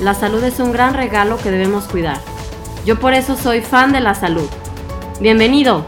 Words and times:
la 0.00 0.14
salud 0.14 0.42
es 0.44 0.60
un 0.60 0.72
gran 0.72 0.94
regalo 0.94 1.38
que 1.38 1.50
debemos 1.50 1.84
cuidar. 1.84 2.20
Yo 2.84 3.00
por 3.00 3.14
eso 3.14 3.36
soy 3.36 3.60
fan 3.62 3.92
de 3.92 4.00
la 4.00 4.14
salud. 4.14 4.48
Bienvenido. 5.20 5.86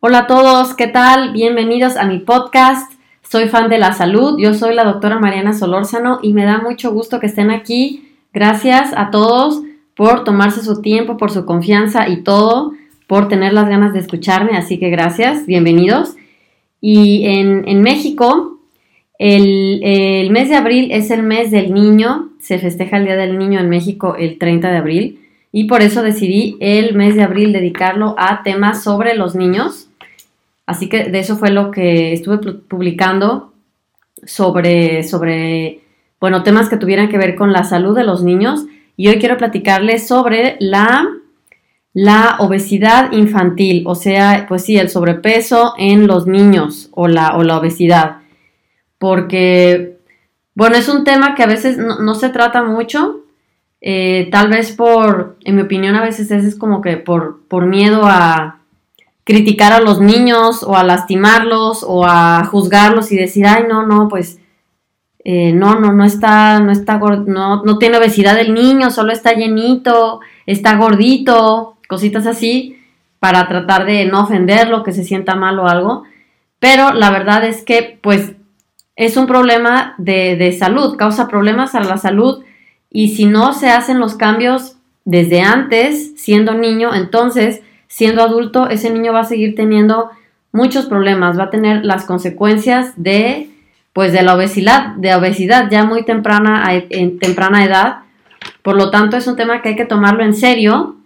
Hola 0.00 0.20
a 0.20 0.26
todos, 0.26 0.74
¿qué 0.74 0.86
tal? 0.86 1.32
Bienvenidos 1.32 1.96
a 1.96 2.04
mi 2.04 2.18
podcast. 2.18 2.97
Soy 3.30 3.48
fan 3.50 3.68
de 3.68 3.76
la 3.76 3.92
salud, 3.92 4.38
yo 4.38 4.54
soy 4.54 4.74
la 4.74 4.84
doctora 4.84 5.18
Mariana 5.18 5.52
Solórzano 5.52 6.18
y 6.22 6.32
me 6.32 6.46
da 6.46 6.62
mucho 6.62 6.92
gusto 6.92 7.20
que 7.20 7.26
estén 7.26 7.50
aquí. 7.50 8.08
Gracias 8.32 8.94
a 8.96 9.10
todos 9.10 9.60
por 9.94 10.24
tomarse 10.24 10.62
su 10.62 10.80
tiempo, 10.80 11.18
por 11.18 11.30
su 11.30 11.44
confianza 11.44 12.08
y 12.08 12.22
todo, 12.22 12.72
por 13.06 13.28
tener 13.28 13.52
las 13.52 13.68
ganas 13.68 13.92
de 13.92 13.98
escucharme, 13.98 14.56
así 14.56 14.78
que 14.78 14.88
gracias, 14.88 15.44
bienvenidos. 15.44 16.14
Y 16.80 17.26
en, 17.26 17.82
México, 17.82 18.60
el, 19.18 19.82
el, 19.82 20.30
mes 20.30 20.48
de 20.48 20.56
abril 20.56 20.90
es 20.90 21.10
el 21.10 21.22
mes 21.22 21.50
del 21.50 21.74
niño, 21.74 22.30
se 22.40 22.58
festeja 22.58 22.96
el 22.96 23.04
Día 23.04 23.16
del 23.16 23.36
Niño 23.36 23.60
en 23.60 23.68
México 23.68 24.16
el 24.18 24.38
30 24.38 24.70
de 24.70 24.76
abril 24.78 25.20
y 25.52 25.64
por 25.64 25.82
eso 25.82 26.02
decidí 26.02 26.56
el 26.60 26.94
mes 26.94 27.14
de 27.14 27.24
abril 27.24 27.52
dedicarlo 27.52 28.14
a 28.16 28.42
temas 28.42 28.82
sobre 28.82 29.14
los 29.14 29.34
niños 29.34 29.87
Así 30.68 30.90
que 30.90 31.04
de 31.04 31.18
eso 31.18 31.38
fue 31.38 31.48
lo 31.48 31.70
que 31.70 32.12
estuve 32.12 32.36
publicando 32.36 33.54
sobre, 34.22 35.02
sobre, 35.02 35.80
bueno, 36.20 36.42
temas 36.42 36.68
que 36.68 36.76
tuvieran 36.76 37.08
que 37.08 37.16
ver 37.16 37.36
con 37.36 37.54
la 37.54 37.64
salud 37.64 37.96
de 37.96 38.04
los 38.04 38.22
niños. 38.22 38.66
Y 38.94 39.08
hoy 39.08 39.18
quiero 39.18 39.38
platicarles 39.38 40.06
sobre 40.06 40.58
la, 40.60 41.08
la 41.94 42.36
obesidad 42.40 43.12
infantil, 43.12 43.84
o 43.86 43.94
sea, 43.94 44.44
pues 44.46 44.62
sí, 44.62 44.76
el 44.76 44.90
sobrepeso 44.90 45.72
en 45.78 46.06
los 46.06 46.26
niños 46.26 46.90
o 46.92 47.08
la, 47.08 47.34
o 47.38 47.44
la 47.44 47.56
obesidad. 47.56 48.18
Porque, 48.98 49.96
bueno, 50.54 50.76
es 50.76 50.90
un 50.90 51.02
tema 51.02 51.34
que 51.34 51.44
a 51.44 51.46
veces 51.46 51.78
no, 51.78 52.14
se 52.14 52.28
trata 52.28 52.62
mucho, 52.62 53.20
eh, 53.80 54.28
tal 54.30 54.50
vez 54.50 54.72
por, 54.72 55.38
en 55.44 55.56
mi 55.56 55.62
opinión, 55.62 55.94
a 55.94 56.04
veces 56.04 56.30
es 56.30 56.56
como 56.56 56.82
que 56.82 56.98
por, 56.98 57.40
por 57.48 57.64
miedo 57.64 58.02
a, 58.04 58.57
criticar 59.28 59.74
a 59.74 59.80
los 59.80 60.00
niños 60.00 60.62
o 60.62 60.74
a 60.74 60.82
lastimarlos 60.82 61.84
o 61.86 62.06
a 62.06 62.46
juzgarlos 62.46 63.12
y 63.12 63.16
decir, 63.16 63.46
ay, 63.46 63.64
no, 63.68 63.86
no, 63.86 64.08
pues 64.08 64.38
eh, 65.22 65.52
no, 65.52 65.78
no, 65.78 65.92
no 65.92 66.02
está, 66.02 66.60
no 66.60 66.72
está, 66.72 66.96
no, 66.96 67.62
no 67.62 67.76
tiene 67.76 67.98
obesidad 67.98 68.38
el 68.38 68.54
niño, 68.54 68.90
solo 68.90 69.12
está 69.12 69.34
llenito, 69.34 70.20
está 70.46 70.76
gordito, 70.76 71.76
cositas 71.90 72.26
así, 72.26 72.80
para 73.18 73.46
tratar 73.48 73.84
de 73.84 74.06
no 74.06 74.22
ofenderlo, 74.22 74.82
que 74.82 74.92
se 74.92 75.04
sienta 75.04 75.34
mal 75.34 75.58
o 75.58 75.68
algo. 75.68 76.04
Pero 76.58 76.94
la 76.94 77.10
verdad 77.10 77.44
es 77.44 77.62
que, 77.62 77.98
pues, 78.02 78.32
es 78.96 79.18
un 79.18 79.26
problema 79.26 79.94
de, 79.98 80.36
de 80.36 80.52
salud, 80.52 80.96
causa 80.96 81.28
problemas 81.28 81.74
a 81.74 81.80
la 81.80 81.98
salud 81.98 82.44
y 82.88 83.14
si 83.14 83.26
no 83.26 83.52
se 83.52 83.68
hacen 83.68 84.00
los 84.00 84.14
cambios 84.14 84.78
desde 85.04 85.42
antes, 85.42 86.14
siendo 86.16 86.54
niño, 86.54 86.94
entonces 86.94 87.60
siendo 87.88 88.22
adulto, 88.22 88.68
ese 88.68 88.90
niño 88.90 89.12
va 89.12 89.20
a 89.20 89.24
seguir 89.24 89.54
teniendo 89.54 90.10
muchos 90.52 90.86
problemas, 90.86 91.38
va 91.38 91.44
a 91.44 91.50
tener 91.50 91.84
las 91.84 92.04
consecuencias 92.04 92.92
de 92.96 93.50
pues 93.92 94.12
de 94.12 94.22
la 94.22 94.36
obesidad, 94.36 94.94
de 94.96 95.14
obesidad 95.14 95.68
ya 95.70 95.84
muy 95.84 96.04
temprana 96.04 96.64
en 96.70 97.18
temprana 97.18 97.64
edad. 97.64 97.96
Por 98.62 98.76
lo 98.76 98.90
tanto, 98.90 99.16
es 99.16 99.26
un 99.26 99.34
tema 99.34 99.60
que 99.60 99.70
hay 99.70 99.76
que 99.76 99.86
tomarlo 99.86 100.22
en 100.22 100.34
serio 100.34 100.96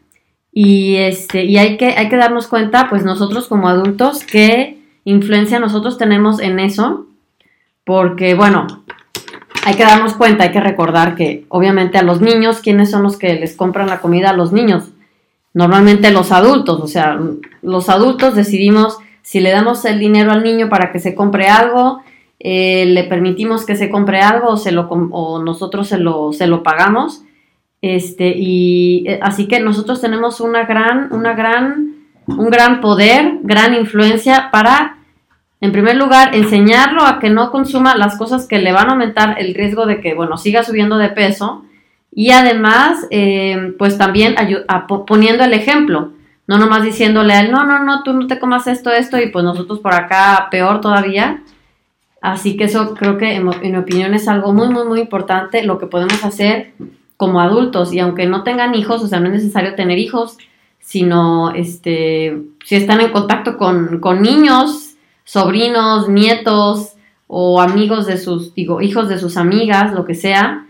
y 0.52 0.96
este 0.96 1.44
y 1.44 1.56
hay 1.56 1.78
que 1.78 1.94
hay 1.96 2.10
que 2.10 2.16
darnos 2.16 2.48
cuenta 2.48 2.90
pues 2.90 3.04
nosotros 3.04 3.48
como 3.48 3.68
adultos 3.68 4.22
qué 4.24 4.78
influencia 5.04 5.58
nosotros 5.58 5.96
tenemos 5.96 6.40
en 6.40 6.60
eso, 6.60 7.06
porque 7.84 8.34
bueno, 8.34 8.66
hay 9.64 9.74
que 9.74 9.84
darnos 9.84 10.14
cuenta, 10.14 10.44
hay 10.44 10.52
que 10.52 10.60
recordar 10.60 11.14
que 11.14 11.46
obviamente 11.48 11.98
a 11.98 12.02
los 12.02 12.20
niños, 12.20 12.60
¿quiénes 12.60 12.90
son 12.90 13.02
los 13.02 13.16
que 13.16 13.34
les 13.34 13.56
compran 13.56 13.88
la 13.88 14.00
comida 14.00 14.30
a 14.30 14.36
los 14.36 14.52
niños? 14.52 14.91
Normalmente 15.54 16.10
los 16.10 16.32
adultos, 16.32 16.80
o 16.80 16.86
sea, 16.86 17.20
los 17.60 17.88
adultos 17.88 18.34
decidimos 18.34 18.98
si 19.22 19.40
le 19.40 19.50
damos 19.50 19.84
el 19.84 19.98
dinero 19.98 20.32
al 20.32 20.42
niño 20.42 20.68
para 20.68 20.92
que 20.92 20.98
se 20.98 21.14
compre 21.14 21.48
algo, 21.48 22.02
eh, 22.40 22.86
le 22.86 23.04
permitimos 23.04 23.64
que 23.64 23.76
se 23.76 23.88
compre 23.88 24.20
algo 24.20 24.54
o, 25.10 25.42
nosotros 25.42 25.88
se 25.88 25.98
lo, 25.98 26.32
se 26.32 26.46
lo 26.46 26.62
pagamos. 26.62 27.22
Este, 27.82 28.32
y 28.36 29.04
eh, 29.06 29.20
así 29.22 29.46
que 29.46 29.60
nosotros 29.60 30.00
tenemos 30.00 30.40
una 30.40 30.64
gran, 30.64 31.12
una 31.12 31.34
gran, 31.34 31.94
un 32.26 32.50
gran 32.50 32.80
poder, 32.80 33.38
gran 33.42 33.74
influencia 33.74 34.50
para, 34.50 34.98
en 35.60 35.72
primer 35.72 35.96
lugar, 35.96 36.34
enseñarlo 36.34 37.04
a 37.04 37.18
que 37.20 37.30
no 37.30 37.50
consuma 37.50 37.96
las 37.96 38.16
cosas 38.16 38.48
que 38.48 38.58
le 38.58 38.72
van 38.72 38.88
a 38.88 38.92
aumentar 38.92 39.36
el 39.38 39.54
riesgo 39.54 39.86
de 39.86 40.00
que, 40.00 40.14
bueno, 40.14 40.36
siga 40.38 40.64
subiendo 40.64 40.98
de 40.98 41.10
peso 41.10 41.64
y 42.14 42.30
además, 42.30 43.06
eh, 43.10 43.74
pues 43.78 43.96
también 43.96 44.34
poniendo 45.06 45.44
el 45.44 45.54
ejemplo, 45.54 46.12
no 46.46 46.58
nomás 46.58 46.82
diciéndole 46.82 47.32
a 47.32 47.40
él, 47.40 47.50
no, 47.50 47.64
no, 47.64 47.82
no, 47.82 48.02
tú 48.02 48.12
no 48.12 48.26
te 48.26 48.38
comas 48.38 48.66
esto, 48.66 48.90
esto, 48.90 49.18
y 49.18 49.30
pues 49.30 49.44
nosotros 49.44 49.78
por 49.80 49.94
acá 49.94 50.48
peor 50.50 50.82
todavía. 50.82 51.42
Así 52.20 52.56
que 52.56 52.64
eso 52.64 52.94
creo 52.94 53.16
que 53.16 53.36
en, 53.36 53.46
mi 53.46 53.76
opinión 53.76 54.12
es 54.12 54.28
algo 54.28 54.52
muy, 54.52 54.68
muy, 54.68 54.84
muy 54.84 55.00
importante, 55.00 55.64
lo 55.64 55.78
que 55.78 55.86
podemos 55.86 56.22
hacer 56.22 56.74
como 57.16 57.40
adultos. 57.40 57.94
Y 57.94 58.00
aunque 58.00 58.26
no 58.26 58.42
tengan 58.42 58.74
hijos, 58.74 59.02
o 59.02 59.08
sea, 59.08 59.18
no 59.18 59.28
es 59.28 59.32
necesario 59.32 59.74
tener 59.74 59.98
hijos, 59.98 60.36
sino 60.80 61.52
este, 61.54 62.42
si 62.64 62.76
están 62.76 63.00
en 63.00 63.10
contacto 63.10 63.56
con, 63.56 64.00
con 64.00 64.20
niños, 64.20 64.96
sobrinos, 65.24 66.10
nietos 66.10 66.92
o 67.26 67.60
amigos 67.60 68.06
de 68.06 68.18
sus, 68.18 68.54
digo, 68.54 68.82
hijos 68.82 69.08
de 69.08 69.18
sus 69.18 69.38
amigas, 69.38 69.94
lo 69.94 70.04
que 70.04 70.14
sea, 70.14 70.66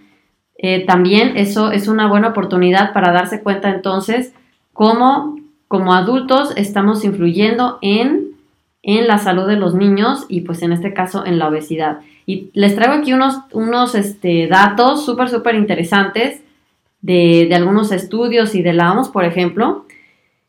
eh, 0.62 0.86
también 0.86 1.36
eso 1.36 1.72
es 1.72 1.88
una 1.88 2.08
buena 2.08 2.28
oportunidad 2.28 2.92
para 2.92 3.12
darse 3.12 3.42
cuenta 3.42 3.68
entonces 3.68 4.32
cómo 4.72 5.36
como 5.72 5.94
adultos 5.94 6.52
estamos 6.56 7.02
influyendo 7.02 7.78
en, 7.80 8.32
en 8.82 9.08
la 9.08 9.16
salud 9.16 9.46
de 9.46 9.56
los 9.56 9.74
niños 9.74 10.26
y 10.28 10.42
pues 10.42 10.60
en 10.60 10.70
este 10.70 10.92
caso 10.92 11.24
en 11.24 11.38
la 11.38 11.48
obesidad. 11.48 12.00
Y 12.26 12.50
les 12.52 12.74
traigo 12.74 12.92
aquí 12.92 13.14
unos, 13.14 13.38
unos 13.52 13.94
este, 13.94 14.48
datos 14.48 15.04
súper, 15.06 15.30
súper 15.30 15.54
interesantes 15.54 16.42
de, 17.00 17.50
algunos 17.54 17.90
estudios 17.90 18.54
y 18.54 18.60
de 18.60 18.74
la 18.74 18.92
OMS, 18.92 19.08
por 19.08 19.24
ejemplo. 19.24 19.86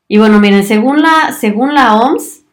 Y 0.09 0.17
bueno, 0.17 0.41
miren, 0.41 0.65
según 0.65 1.01
la, 1.01 1.31
según 1.31 1.73
la 1.73 1.95
OMS, 1.95 2.43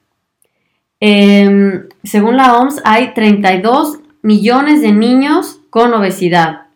em, 1.01 1.89
según 2.05 2.37
la 2.37 2.57
OMS 2.57 2.81
hay 2.85 3.15
32 3.15 3.99
millones 4.23 4.81
de 4.81 4.93
niños 4.93 5.59
con 5.71 5.93
obesidad. 5.93 6.70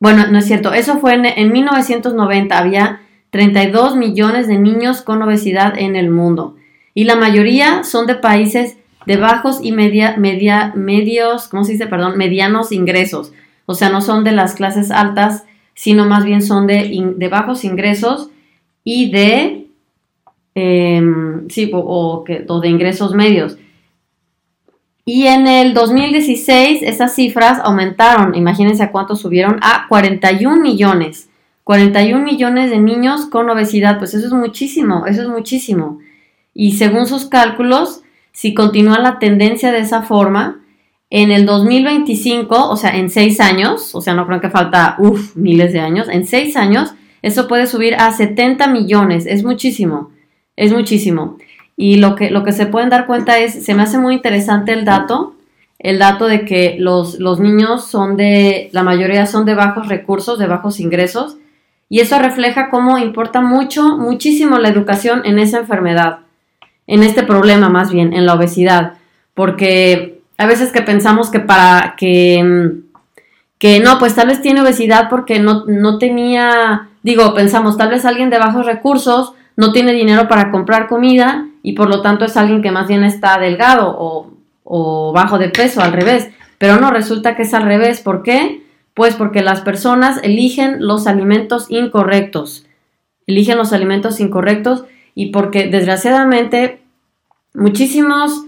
Bueno, 0.00 0.28
no 0.28 0.38
es 0.38 0.46
cierto, 0.46 0.72
eso 0.72 0.98
fue 0.98 1.14
en, 1.14 1.52
1990, 1.52 2.56
había 2.56 3.00
32 3.30 3.96
millones 3.96 4.46
de 4.46 4.58
niños 4.58 5.02
con 5.02 5.20
obesidad 5.22 5.76
en 5.76 5.96
el 5.96 6.08
mundo 6.10 6.56
y 6.94 7.04
la 7.04 7.16
mayoría 7.16 7.82
son 7.82 8.06
de 8.06 8.14
países 8.14 8.76
de 9.06 9.16
bajos 9.16 9.58
y 9.62 9.72
media, 9.72 10.16
media, 10.16 10.72
medios, 10.76 11.48
¿cómo 11.48 11.64
se 11.64 11.72
dice? 11.72 11.86
Perdón, 11.86 12.16
medianos 12.16 12.72
ingresos. 12.72 13.32
O 13.66 13.74
sea, 13.74 13.88
no 13.88 14.00
son 14.00 14.22
de 14.22 14.32
las 14.32 14.54
clases 14.54 14.90
altas, 14.90 15.44
sino 15.74 16.04
más 16.06 16.24
bien 16.24 16.42
son 16.42 16.66
de, 16.66 17.14
de 17.16 17.28
bajos 17.28 17.64
ingresos 17.64 18.30
y 18.84 19.10
de, 19.10 19.66
em, 20.54 21.48
sí, 21.48 21.70
o, 21.72 22.24
o 22.48 22.60
de 22.60 22.68
ingresos 22.68 23.14
medios. 23.14 23.56
Y 25.10 25.26
en 25.26 25.46
el 25.46 25.72
2016 25.72 26.82
esas 26.82 27.14
cifras 27.14 27.60
aumentaron, 27.64 28.34
imagínense 28.34 28.82
a 28.82 28.92
cuánto 28.92 29.16
subieron, 29.16 29.58
a 29.62 29.86
41 29.88 30.60
millones. 30.60 31.30
41 31.64 32.22
millones 32.22 32.68
de 32.68 32.78
niños 32.78 33.24
con 33.24 33.48
obesidad, 33.48 33.96
pues 33.96 34.12
eso 34.12 34.26
es 34.26 34.34
muchísimo, 34.34 35.06
eso 35.06 35.22
es 35.22 35.28
muchísimo. 35.28 35.98
Y 36.52 36.72
según 36.72 37.06
sus 37.06 37.24
cálculos, 37.24 38.02
si 38.32 38.52
continúa 38.52 38.98
la 38.98 39.18
tendencia 39.18 39.72
de 39.72 39.78
esa 39.78 40.02
forma, 40.02 40.60
en 41.08 41.30
el 41.30 41.46
2025, 41.46 42.68
o 42.68 42.76
sea, 42.76 42.94
en 42.94 43.08
seis 43.08 43.40
años, 43.40 43.94
o 43.94 44.02
sea, 44.02 44.12
no 44.12 44.26
creo 44.26 44.42
que 44.42 44.50
falta, 44.50 44.96
uff, 44.98 45.34
miles 45.36 45.72
de 45.72 45.80
años, 45.80 46.10
en 46.10 46.26
seis 46.26 46.54
años, 46.54 46.92
eso 47.22 47.48
puede 47.48 47.66
subir 47.66 47.94
a 47.94 48.12
70 48.12 48.66
millones, 48.66 49.24
es 49.24 49.42
muchísimo, 49.42 50.10
es 50.54 50.70
muchísimo. 50.70 51.38
Y 51.80 51.98
lo 51.98 52.16
que, 52.16 52.28
lo 52.30 52.42
que 52.42 52.50
se 52.50 52.66
pueden 52.66 52.90
dar 52.90 53.06
cuenta 53.06 53.38
es, 53.38 53.64
se 53.64 53.72
me 53.72 53.84
hace 53.84 53.98
muy 53.98 54.14
interesante 54.14 54.72
el 54.72 54.84
dato, 54.84 55.36
el 55.78 56.00
dato 56.00 56.26
de 56.26 56.44
que 56.44 56.74
los, 56.76 57.20
los 57.20 57.38
niños 57.38 57.84
son 57.84 58.16
de, 58.16 58.68
la 58.72 58.82
mayoría 58.82 59.26
son 59.26 59.44
de 59.44 59.54
bajos 59.54 59.86
recursos, 59.86 60.40
de 60.40 60.48
bajos 60.48 60.80
ingresos, 60.80 61.36
y 61.88 62.00
eso 62.00 62.18
refleja 62.18 62.68
cómo 62.70 62.98
importa 62.98 63.40
mucho, 63.40 63.96
muchísimo 63.96 64.58
la 64.58 64.70
educación 64.70 65.22
en 65.24 65.38
esa 65.38 65.58
enfermedad, 65.58 66.18
en 66.88 67.04
este 67.04 67.22
problema 67.22 67.68
más 67.68 67.92
bien, 67.92 68.12
en 68.12 68.26
la 68.26 68.34
obesidad, 68.34 68.94
porque 69.34 70.20
a 70.36 70.46
veces 70.46 70.72
que 70.72 70.82
pensamos 70.82 71.30
que 71.30 71.38
para 71.38 71.94
que, 71.96 72.72
que 73.58 73.78
no, 73.78 74.00
pues 74.00 74.16
tal 74.16 74.26
vez 74.26 74.42
tiene 74.42 74.62
obesidad 74.62 75.08
porque 75.08 75.38
no, 75.38 75.64
no 75.68 75.98
tenía, 75.98 76.88
digo, 77.04 77.34
pensamos, 77.34 77.76
tal 77.76 77.90
vez 77.90 78.04
alguien 78.04 78.30
de 78.30 78.38
bajos 78.38 78.66
recursos 78.66 79.32
no 79.54 79.70
tiene 79.70 79.92
dinero 79.92 80.26
para 80.26 80.50
comprar 80.50 80.88
comida 80.88 81.47
y 81.62 81.72
por 81.72 81.88
lo 81.88 82.02
tanto 82.02 82.24
es 82.24 82.36
alguien 82.36 82.62
que 82.62 82.70
más 82.70 82.88
bien 82.88 83.04
está 83.04 83.38
delgado 83.38 83.94
o, 83.98 84.30
o 84.64 85.12
bajo 85.12 85.38
de 85.38 85.48
peso, 85.48 85.82
al 85.82 85.92
revés. 85.92 86.30
Pero 86.58 86.78
no, 86.80 86.90
resulta 86.90 87.36
que 87.36 87.42
es 87.42 87.54
al 87.54 87.64
revés. 87.64 88.00
¿Por 88.00 88.22
qué? 88.22 88.64
Pues 88.94 89.14
porque 89.14 89.42
las 89.42 89.60
personas 89.60 90.20
eligen 90.22 90.86
los 90.86 91.06
alimentos 91.06 91.66
incorrectos. 91.70 92.66
Eligen 93.26 93.58
los 93.58 93.72
alimentos 93.72 94.20
incorrectos 94.20 94.84
y 95.14 95.26
porque 95.26 95.68
desgraciadamente 95.68 96.80
muchísimos 97.54 98.44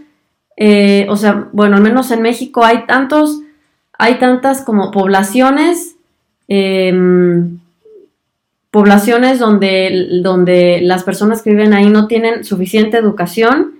eh, 0.62 1.06
o 1.08 1.16
sea, 1.16 1.48
bueno, 1.52 1.76
al 1.76 1.82
menos 1.82 2.10
en 2.10 2.20
México 2.20 2.62
hay 2.62 2.84
tantos, 2.86 3.40
hay 3.98 4.18
tantas 4.18 4.62
como 4.62 4.90
poblaciones, 4.90 5.96
em, 6.48 7.19
poblaciones 8.70 9.38
donde, 9.38 10.20
donde 10.22 10.80
las 10.82 11.04
personas 11.04 11.42
que 11.42 11.50
viven 11.50 11.74
ahí 11.74 11.88
no 11.88 12.06
tienen 12.06 12.44
suficiente 12.44 12.96
educación 12.96 13.74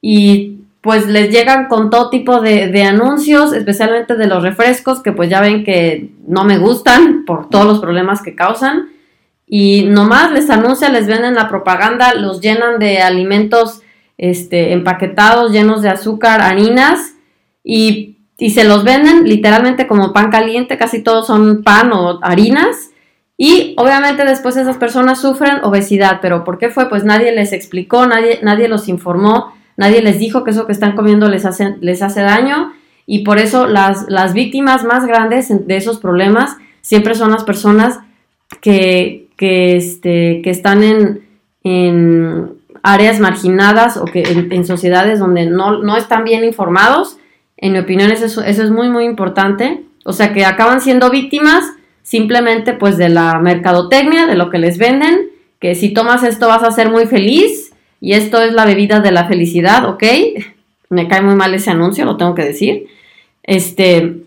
y 0.00 0.58
pues 0.80 1.06
les 1.06 1.30
llegan 1.30 1.68
con 1.68 1.90
todo 1.90 2.08
tipo 2.08 2.40
de, 2.40 2.82
anuncios, 2.84 3.52
especialmente 3.52 4.16
de 4.16 4.26
los 4.26 4.42
refrescos, 4.42 5.02
que 5.02 5.12
pues 5.12 5.28
ya 5.28 5.40
ven 5.40 5.64
que 5.64 6.10
no 6.26 6.44
me 6.44 6.58
gustan 6.58 7.24
por 7.24 7.48
todos 7.48 7.66
los 7.66 7.80
problemas 7.80 8.22
que 8.22 8.34
causan. 8.34 8.88
Y 9.46 9.84
nomás 9.84 10.30
les 10.30 10.50
anuncian, 10.50 10.92
les 10.92 11.06
venden 11.06 11.34
la 11.34 11.48
propaganda, 11.48 12.14
los 12.14 12.40
llenan 12.40 12.78
de 12.78 13.00
alimentos 13.00 13.82
este, 14.18 14.72
empaquetados 14.72 15.52
llenos 15.52 15.82
de 15.82 15.88
azúcar, 15.88 16.40
harinas 16.40 17.14
y, 17.62 18.14
se 18.38 18.62
los 18.62 18.84
venden 18.84 19.24
literalmente 19.24 19.88
como 19.88 20.12
pan 20.12 20.30
caliente, 20.30 20.78
casi 20.78 21.02
todos 21.02 21.26
son 21.26 21.64
pan 21.64 21.92
o 21.92 22.20
harinas. 22.22 22.87
Y 23.40 23.74
obviamente 23.78 24.24
después 24.24 24.56
esas 24.56 24.78
personas 24.78 25.20
sufren 25.20 25.60
obesidad, 25.62 26.18
pero 26.20 26.42
¿por 26.42 26.58
qué 26.58 26.70
fue? 26.70 26.88
Pues 26.88 27.04
nadie 27.04 27.30
les 27.30 27.52
explicó, 27.52 28.04
nadie, 28.04 28.40
nadie 28.42 28.66
los 28.66 28.88
informó, 28.88 29.54
nadie 29.76 30.02
les 30.02 30.18
dijo 30.18 30.42
que 30.42 30.50
eso 30.50 30.66
que 30.66 30.72
están 30.72 30.96
comiendo 30.96 31.28
les 31.28 31.44
hace, 31.44 31.76
les 31.80 32.02
hace 32.02 32.20
daño 32.22 32.72
y 33.06 33.20
por 33.20 33.38
eso 33.38 33.68
las, 33.68 34.06
las 34.08 34.34
víctimas 34.34 34.82
más 34.82 35.06
grandes 35.06 35.48
de 35.48 35.76
esos 35.76 35.98
problemas 36.00 36.56
siempre 36.80 37.14
son 37.14 37.30
las 37.30 37.44
personas 37.44 38.00
que, 38.60 39.28
que, 39.36 39.76
este, 39.76 40.42
que 40.42 40.50
están 40.50 40.82
en, 40.82 41.22
en, 41.62 42.58
áreas 42.82 43.20
marginadas 43.20 43.96
o 43.96 44.04
que 44.04 44.22
en, 44.22 44.64
sociedades 44.64 45.18
donde 45.20 45.46
no, 45.46 45.96
están 45.96 46.24
bien 46.24 46.44
informados. 46.44 47.18
En 47.56 47.72
mi 47.72 47.78
opinión 47.78 48.10
eso, 48.10 48.42
eso 48.42 48.62
es 48.62 48.70
muy 48.70 48.88
muy 48.88 49.04
importante. 49.04 49.84
O 50.04 50.12
sea 50.12 50.32
que 50.32 50.44
acaban 50.44 50.80
siendo 50.80 51.10
víctimas 51.10 51.64
simplemente 52.08 52.72
pues 52.72 52.96
de 52.96 53.10
la 53.10 53.38
mercadotecnia, 53.38 54.26
de 54.26 54.34
lo 54.34 54.48
que 54.48 54.56
les 54.56 54.78
venden, 54.78 55.28
que 55.60 55.74
si 55.74 55.92
tomas 55.92 56.22
esto 56.22 56.48
vas 56.48 56.62
a 56.62 56.70
ser 56.70 56.88
muy 56.88 57.04
feliz 57.04 57.74
y 58.00 58.14
esto 58.14 58.40
es 58.40 58.54
la 58.54 58.64
bebida 58.64 59.00
de 59.00 59.10
la 59.10 59.26
felicidad, 59.26 59.86
¿ok? 59.86 60.04
Me 60.88 61.06
cae 61.06 61.20
muy 61.20 61.34
mal 61.34 61.52
ese 61.52 61.70
anuncio, 61.70 62.06
lo 62.06 62.16
tengo 62.16 62.34
que 62.34 62.46
decir. 62.46 62.86
Este, 63.42 64.22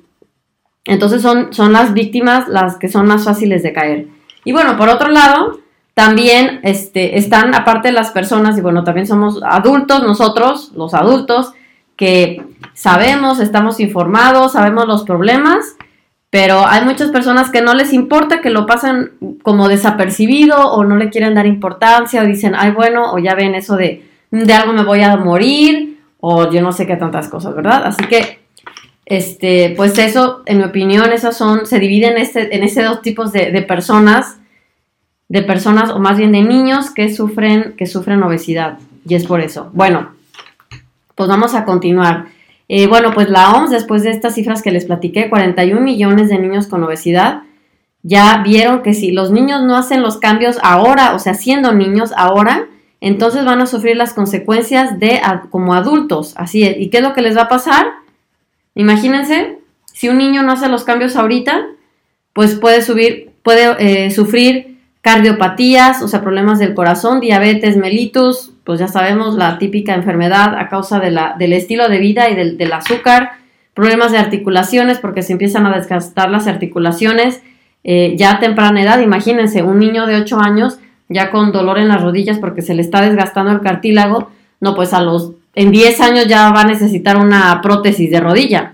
entonces 0.86 1.24
son, 1.24 1.54
son 1.54 1.74
las 1.74 1.96
víctimas 1.96 2.48
las 2.48 2.78
que 2.78 2.88
son 2.88 3.08
más 3.08 3.24
fáciles 3.24 3.64
de 3.64 3.74
caer. 3.74 4.06
Y 4.46 4.52
bueno, 4.52 4.78
por 4.78 4.88
otro 4.88 5.10
lado, 5.10 5.60
también 5.96 6.60
este, 6.62 7.18
están, 7.18 7.56
aparte 7.56 7.88
de 7.88 7.96
las 7.96 8.12
personas, 8.12 8.60
y 8.60 8.62
bueno, 8.62 8.84
también 8.84 9.08
somos 9.08 9.42
adultos, 9.42 10.04
nosotros, 10.04 10.72
los 10.76 10.94
adultos, 10.94 11.54
que 11.96 12.44
sabemos, 12.76 13.40
estamos 13.40 13.80
informados, 13.80 14.52
sabemos 14.52 14.86
los 14.86 15.04
problemas, 15.04 15.78
pero 16.32 16.66
hay 16.66 16.84
muchas 16.84 17.12
personas 17.12 17.52
que 17.52 17.62
no 17.62 17.76
les 17.76 17.94
importa, 17.94 18.42
que 18.42 18.50
lo 18.50 18.66
pasan 18.66 19.12
como 19.44 19.68
desapercibido 19.68 20.72
o 20.72 20.84
no 20.84 20.96
le 20.96 21.12
quieren 21.12 21.36
dar 21.36 21.46
importancia 21.46 22.24
o 22.24 22.26
dicen, 22.26 22.54
ay, 22.58 22.72
bueno, 22.72 23.14
o 23.14 23.20
ya 23.20 23.36
ven 23.36 23.54
eso 23.54 23.76
de, 23.76 24.04
de 24.32 24.54
algo 24.54 24.74
me 24.74 24.84
voy 24.84 25.04
a 25.04 25.16
morir 25.18 26.00
o 26.20 26.50
yo 26.50 26.64
no 26.64 26.72
sé 26.72 26.88
qué 26.88 26.96
tantas 26.96 27.28
cosas, 27.28 27.54
¿verdad? 27.54 27.86
Así 27.86 28.06
que, 28.06 28.40
este, 29.06 29.74
pues 29.78 30.00
eso, 30.00 30.42
en 30.46 30.58
mi 30.58 30.64
opinión, 30.64 31.12
esas 31.12 31.38
son, 31.38 31.68
se 31.68 31.78
dividen 31.78 32.14
en, 32.14 32.24
este, 32.24 32.56
en 32.56 32.64
ese 32.64 32.82
dos 32.82 33.04
tipos 33.04 33.32
de, 33.32 33.52
de 33.52 33.62
personas 33.62 34.38
de 35.32 35.44
personas 35.44 35.92
o 35.92 36.00
más 36.00 36.18
bien 36.18 36.34
de 36.34 36.42
niños 36.42 36.90
que 36.90 37.08
sufren, 37.14 37.76
que 37.78 37.86
sufren 37.86 38.22
obesidad. 38.22 38.80
Y 39.08 39.16
es 39.16 39.26
por 39.26 39.40
eso. 39.40 39.70
Bueno, 39.72 40.10
pues 41.16 41.30
vamos 41.30 41.56
a 41.56 41.64
continuar. 41.64 42.26
Eh, 42.74 42.88
bueno, 42.88 43.12
pues 43.14 43.30
la 43.30 43.52
OMS, 43.52 43.70
después 43.70 44.02
de 44.04 44.12
estas 44.12 44.36
cifras 44.36 44.62
que 44.62 44.72
les 44.72 44.86
platiqué, 44.86 45.30
41 45.30 45.82
millones 45.82 46.30
de 46.30 46.40
niños 46.40 46.68
con 46.68 46.82
obesidad, 46.82 47.42
ya 48.02 48.42
vieron 48.46 48.82
que 48.82 48.94
si 48.94 49.12
los 49.12 49.30
niños 49.30 49.62
no 49.64 49.76
hacen 49.76 50.02
los 50.02 50.16
cambios 50.16 50.58
ahora, 50.64 51.14
o 51.14 51.20
sea, 51.20 51.34
siendo 51.34 51.74
niños 51.74 52.14
ahora, 52.16 52.70
entonces 53.02 53.44
van 53.44 53.60
a 53.60 53.66
sufrir 53.66 53.98
las 53.98 54.14
consecuencias 54.14 55.02
de 55.02 55.20
como 55.50 55.74
adultos. 55.74 56.34
Así 56.38 56.64
es. 56.64 56.78
¿Y 56.80 56.90
qué 56.90 57.00
es 57.00 57.04
lo 57.04 57.14
que 57.14 57.22
les 57.22 57.36
va 57.36 57.42
a 57.42 57.50
pasar? 57.50 57.88
Imagínense, 58.74 59.60
si 59.92 60.08
un 60.08 60.18
niño 60.18 60.42
no 60.42 60.54
hace 60.54 60.70
los 60.70 60.86
cambios 60.86 61.18
ahorita, 61.18 61.66
pues 62.32 62.56
puede 62.56 62.82
subir, 62.84 63.32
puede 63.44 64.06
eh, 64.06 64.12
sufrir 64.12 64.80
cardiopatías, 65.02 66.02
o 66.02 66.08
sea, 66.08 66.22
problemas 66.22 66.58
del 66.58 66.74
corazón, 66.74 67.20
diabetes, 67.20 67.76
mellitus, 67.76 68.51
pues 68.64 68.80
ya 68.80 68.88
sabemos 68.88 69.36
la 69.36 69.58
típica 69.58 69.96
enfermedad 69.96 70.56
a 70.56 70.70
causa 70.70 71.00
de 71.00 71.12
la, 71.12 71.36
del 71.38 71.54
estilo 71.54 71.90
de 71.90 71.98
vida 71.98 72.30
y 72.30 72.36
del, 72.36 72.74
azúcar, 72.74 73.32
problemas 73.74 74.12
de 74.12 74.20
articulaciones 74.20 75.00
porque 75.00 75.24
se 75.24 75.34
empiezan 75.34 75.66
a 75.66 75.76
desgastar 75.76 76.30
las 76.30 76.48
articulaciones 76.48 77.42
eh, 77.84 78.16
ya 78.18 78.34
a 78.34 78.40
temprana 78.40 78.82
edad, 78.84 79.00
imagínense, 79.00 79.64
un 79.64 79.80
niño 79.80 80.06
de 80.06 80.18
8 80.18 80.40
años 80.40 80.78
ya 81.10 81.32
con 81.32 81.52
dolor 81.52 81.80
en 81.80 81.88
las 81.88 82.02
rodillas 82.02 82.38
porque 82.40 82.62
se 82.62 82.76
le 82.76 82.82
está 82.82 83.02
desgastando 83.02 83.52
el 83.52 83.62
cartílago, 83.62 84.30
no, 84.60 84.76
pues 84.76 84.94
a 84.94 85.02
los, 85.02 85.32
en 85.56 85.72
10 85.72 86.00
años 86.02 86.28
ya 86.28 86.52
va 86.52 86.62
a 86.62 86.68
necesitar 86.68 87.18
una 87.18 87.60
prótesis 87.62 88.10
de 88.12 88.20
rodilla. 88.20 88.74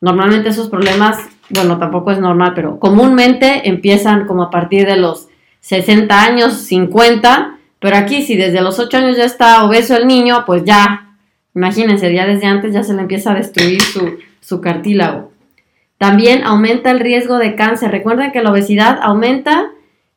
Normalmente 0.00 0.50
esos 0.50 0.68
problemas, 0.68 1.18
bueno, 1.50 1.78
tampoco 1.78 2.10
es 2.10 2.20
normal, 2.20 2.52
pero 2.54 2.78
comúnmente 2.78 3.68
empiezan 3.68 4.26
como 4.26 4.44
a 4.44 4.50
partir 4.50 4.86
de 4.86 4.96
los 4.96 5.28
60 5.60 6.22
años, 6.22 6.52
50, 6.52 7.55
pero 7.80 7.96
aquí 7.96 8.22
si 8.22 8.36
desde 8.36 8.62
los 8.62 8.78
8 8.78 8.96
años 8.96 9.16
ya 9.16 9.24
está 9.24 9.64
obeso 9.64 9.96
el 9.96 10.06
niño, 10.06 10.44
pues 10.46 10.64
ya, 10.64 11.14
imagínense, 11.54 12.12
ya 12.12 12.26
desde 12.26 12.46
antes 12.46 12.72
ya 12.72 12.82
se 12.82 12.94
le 12.94 13.02
empieza 13.02 13.32
a 13.32 13.34
destruir 13.34 13.80
su, 14.40 14.60
cartílago. 14.60 15.32
También 15.98 16.44
aumenta 16.44 16.90
el 16.90 17.00
riesgo 17.00 17.38
de 17.38 17.54
cáncer. 17.54 17.90
Recuerden 17.90 18.32
que 18.32 18.42
la 18.42 18.50
obesidad 18.50 18.98
aumenta 19.02 19.70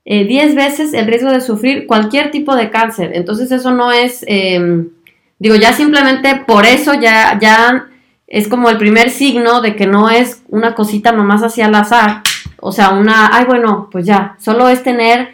10 0.06 0.30
eh, 0.30 0.56
veces 0.56 0.94
el 0.94 1.08
riesgo 1.08 1.32
de 1.32 1.42
sufrir 1.42 1.88
cualquier 1.88 2.32
tipo 2.32 2.56
de 2.56 2.70
cáncer. 2.70 3.12
Entonces 3.14 3.52
eso 3.52 3.72
no 3.72 3.92
es, 3.92 4.24
em, 4.28 4.90
digo, 5.40 5.56
ya 5.56 5.74
simplemente 5.74 6.44
por 6.48 6.66
eso 6.66 6.94
ya, 6.94 7.38
ya 7.40 7.88
es 8.28 8.48
como 8.48 8.70
el 8.70 8.78
primer 8.78 9.10
signo 9.10 9.62
de 9.62 9.76
que 9.76 9.88
no 9.88 10.10
es 10.10 10.44
una 10.50 10.76
cosita 10.76 11.12
nomás 11.12 11.44
hacia 11.44 11.66
al 11.66 11.76
azar. 11.76 12.22
O 12.60 12.72
sea, 12.72 12.90
una, 12.90 13.36
ay 13.36 13.46
bueno, 13.46 13.90
pues 13.92 14.06
ya, 14.06 14.36
solo 14.40 14.70
es 14.70 14.84
tener 14.84 15.30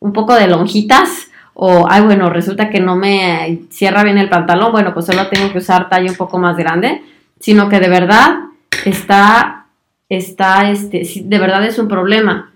un 0.00 0.12
poco 0.12 0.34
de 0.34 0.48
lonjitas 0.48 1.28
o, 1.64 1.86
ay, 1.88 2.02
bueno, 2.02 2.28
resulta 2.28 2.70
que 2.70 2.80
no 2.80 2.96
me 2.96 3.60
cierra 3.70 4.02
bien 4.02 4.18
el 4.18 4.28
pantalón, 4.28 4.72
bueno, 4.72 4.92
pues 4.92 5.06
solo 5.06 5.28
tengo 5.28 5.52
que 5.52 5.58
usar 5.58 5.88
talla 5.88 6.10
un 6.10 6.16
poco 6.16 6.36
más 6.36 6.56
grande, 6.56 7.02
sino 7.38 7.68
que 7.68 7.78
de 7.78 7.88
verdad 7.88 8.36
está, 8.84 9.66
está, 10.08 10.72
este, 10.72 11.06
de 11.22 11.38
verdad 11.38 11.64
es 11.64 11.78
un 11.78 11.86
problema. 11.86 12.50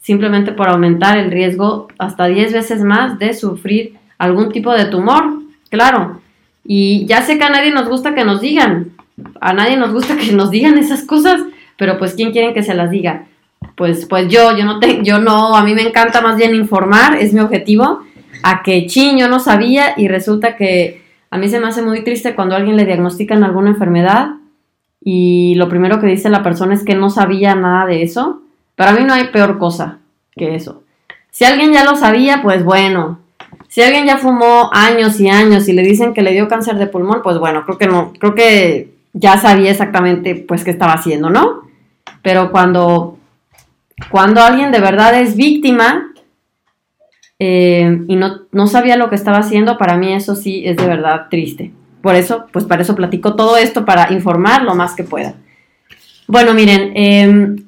simplemente 0.00 0.50
por 0.50 0.68
aumentar 0.68 1.16
el 1.16 1.30
riesgo 1.30 1.86
hasta 1.96 2.26
10 2.26 2.52
veces 2.52 2.82
más 2.82 3.20
de 3.20 3.34
sufrir 3.34 3.94
algún 4.18 4.50
tipo 4.50 4.72
de 4.72 4.86
tumor, 4.86 5.42
claro. 5.68 6.20
Y 6.64 7.06
ya 7.06 7.22
sé 7.22 7.38
que 7.38 7.44
a 7.44 7.50
nadie 7.50 7.70
nos 7.70 7.88
gusta 7.88 8.16
que 8.16 8.24
nos 8.24 8.40
digan, 8.40 8.90
a 9.40 9.52
nadie 9.52 9.76
nos 9.76 9.92
gusta 9.92 10.16
que 10.16 10.32
nos 10.32 10.50
digan 10.50 10.76
esas 10.76 11.04
cosas, 11.04 11.40
pero 11.76 11.98
pues 11.98 12.14
¿quién 12.14 12.32
quieren 12.32 12.52
que 12.52 12.64
se 12.64 12.74
las 12.74 12.90
diga? 12.90 13.26
Pues, 13.76 14.06
pues 14.06 14.26
yo, 14.28 14.56
yo 14.56 14.64
no, 14.64 14.80
te, 14.80 15.04
yo 15.04 15.20
no, 15.20 15.54
a 15.54 15.62
mí 15.62 15.72
me 15.72 15.82
encanta 15.82 16.20
más 16.20 16.36
bien 16.36 16.52
informar, 16.56 17.14
es 17.16 17.32
mi 17.32 17.38
objetivo, 17.38 18.00
a 18.42 18.62
que 18.62 18.86
chin, 18.86 19.18
no 19.18 19.40
sabía 19.40 19.94
y 19.96 20.08
resulta 20.08 20.56
que 20.56 21.02
a 21.30 21.38
mí 21.38 21.48
se 21.48 21.60
me 21.60 21.68
hace 21.68 21.82
muy 21.82 22.02
triste 22.02 22.34
cuando 22.34 22.54
a 22.54 22.58
alguien 22.58 22.76
le 22.76 22.86
diagnostican 22.86 23.44
alguna 23.44 23.70
enfermedad 23.70 24.30
y 25.02 25.54
lo 25.56 25.68
primero 25.68 26.00
que 26.00 26.06
dice 26.06 26.28
la 26.28 26.42
persona 26.42 26.74
es 26.74 26.84
que 26.84 26.94
no 26.94 27.10
sabía 27.10 27.54
nada 27.54 27.86
de 27.86 28.02
eso. 28.02 28.42
Para 28.76 28.92
mí 28.92 29.04
no 29.04 29.14
hay 29.14 29.28
peor 29.28 29.58
cosa 29.58 29.98
que 30.36 30.54
eso. 30.54 30.82
Si 31.30 31.44
alguien 31.44 31.72
ya 31.72 31.84
lo 31.84 31.96
sabía, 31.96 32.42
pues 32.42 32.64
bueno. 32.64 33.20
Si 33.68 33.82
alguien 33.82 34.04
ya 34.04 34.18
fumó 34.18 34.70
años 34.72 35.20
y 35.20 35.28
años 35.28 35.68
y 35.68 35.72
le 35.72 35.82
dicen 35.82 36.12
que 36.12 36.22
le 36.22 36.32
dio 36.32 36.48
cáncer 36.48 36.76
de 36.76 36.88
pulmón, 36.88 37.20
pues 37.22 37.38
bueno, 37.38 37.64
creo 37.64 37.78
que 37.78 37.86
no, 37.86 38.12
creo 38.18 38.34
que 38.34 38.92
ya 39.12 39.38
sabía 39.38 39.70
exactamente 39.70 40.34
pues 40.34 40.64
qué 40.64 40.70
estaba 40.70 40.94
haciendo, 40.94 41.30
¿no? 41.30 41.62
Pero 42.22 42.50
cuando, 42.50 43.16
cuando 44.10 44.42
alguien 44.42 44.72
de 44.72 44.80
verdad 44.80 45.20
es 45.20 45.36
víctima, 45.36 46.09
eh, 47.42 48.04
y 48.06 48.16
no, 48.16 48.42
no, 48.52 48.66
sabía 48.66 48.98
lo 48.98 49.08
que 49.08 49.14
estaba 49.14 49.38
haciendo, 49.38 49.78
para 49.78 49.96
mí 49.96 50.12
eso 50.12 50.36
sí 50.36 50.62
es 50.66 50.76
de 50.76 50.86
verdad 50.86 51.28
triste. 51.30 51.72
Por 52.02 52.14
eso, 52.14 52.44
pues 52.52 52.66
para 52.66 52.82
eso 52.82 52.94
platico 52.94 53.34
todo 53.34 53.56
esto, 53.56 53.86
para 53.86 54.12
informar 54.12 54.62
lo 54.62 54.74
más 54.74 54.94
que 54.94 55.04
pueda. 55.04 55.34
Bueno, 56.26 56.52
miren, 56.52 56.92
em, 56.94 57.64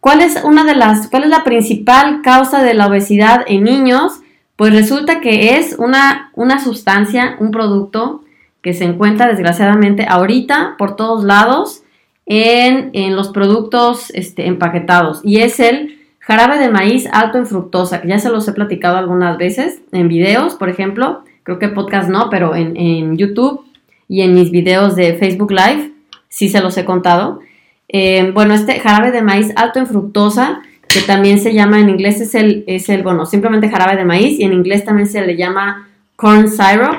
¿cuál 0.00 0.22
es 0.22 0.42
una 0.42 0.64
de 0.64 0.74
las, 0.74 1.08
cuál 1.08 1.24
es 1.24 1.28
la 1.28 1.44
principal 1.44 2.22
causa 2.22 2.62
de 2.62 2.72
la 2.72 2.86
obesidad 2.86 3.44
en 3.46 3.64
niños? 3.64 4.20
Pues 4.56 4.72
resulta 4.72 5.20
que 5.20 5.58
es 5.58 5.76
una, 5.78 6.30
una 6.34 6.58
sustancia, 6.58 7.36
un 7.38 7.50
producto 7.50 8.24
que 8.62 8.72
se 8.72 8.84
encuentra 8.84 9.28
desgraciadamente 9.28 10.06
ahorita 10.08 10.76
por 10.78 10.96
todos 10.96 11.22
lados 11.22 11.82
en, 12.24 12.90
en 12.94 13.14
los 13.14 13.28
productos 13.28 14.10
este, 14.14 14.46
empaquetados 14.46 15.20
y 15.22 15.40
es 15.40 15.60
el 15.60 16.01
Jarabe 16.24 16.58
de 16.58 16.70
maíz 16.70 17.08
alto 17.10 17.38
en 17.38 17.46
fructosa, 17.46 18.00
que 18.00 18.06
ya 18.06 18.20
se 18.20 18.30
los 18.30 18.46
he 18.46 18.52
platicado 18.52 18.96
algunas 18.96 19.36
veces 19.38 19.80
en 19.90 20.06
videos, 20.06 20.54
por 20.54 20.68
ejemplo. 20.68 21.24
Creo 21.42 21.58
que 21.58 21.66
podcast 21.66 22.08
no, 22.08 22.30
pero 22.30 22.54
en, 22.54 23.16
YouTube 23.16 23.64
y 24.06 24.22
en 24.22 24.32
mis 24.32 24.52
videos 24.52 24.94
de 24.94 25.14
Facebook 25.14 25.50
Live 25.50 25.90
sí 26.28 26.48
se 26.48 26.60
los 26.60 26.76
he 26.78 26.84
contado. 26.84 27.40
Eh, 27.88 28.30
bueno, 28.32 28.54
este 28.54 28.78
jarabe 28.78 29.10
de 29.10 29.20
maíz 29.20 29.52
alto 29.56 29.80
en 29.80 29.88
fructosa, 29.88 30.62
que 30.88 31.00
también 31.00 31.40
se 31.40 31.54
llama 31.54 31.80
en 31.80 31.88
inglés, 31.88 32.20
es 32.20 32.36
el, 32.36 32.62
es 32.68 32.88
el, 32.88 33.02
bueno, 33.02 33.26
simplemente 33.26 33.68
jarabe 33.68 33.96
de 33.96 34.04
maíz 34.04 34.38
y 34.38 34.44
en 34.44 34.52
inglés 34.52 34.84
también 34.84 35.08
se 35.08 35.26
le 35.26 35.36
llama 35.36 35.88
corn 36.14 36.48
syrup 36.48 36.98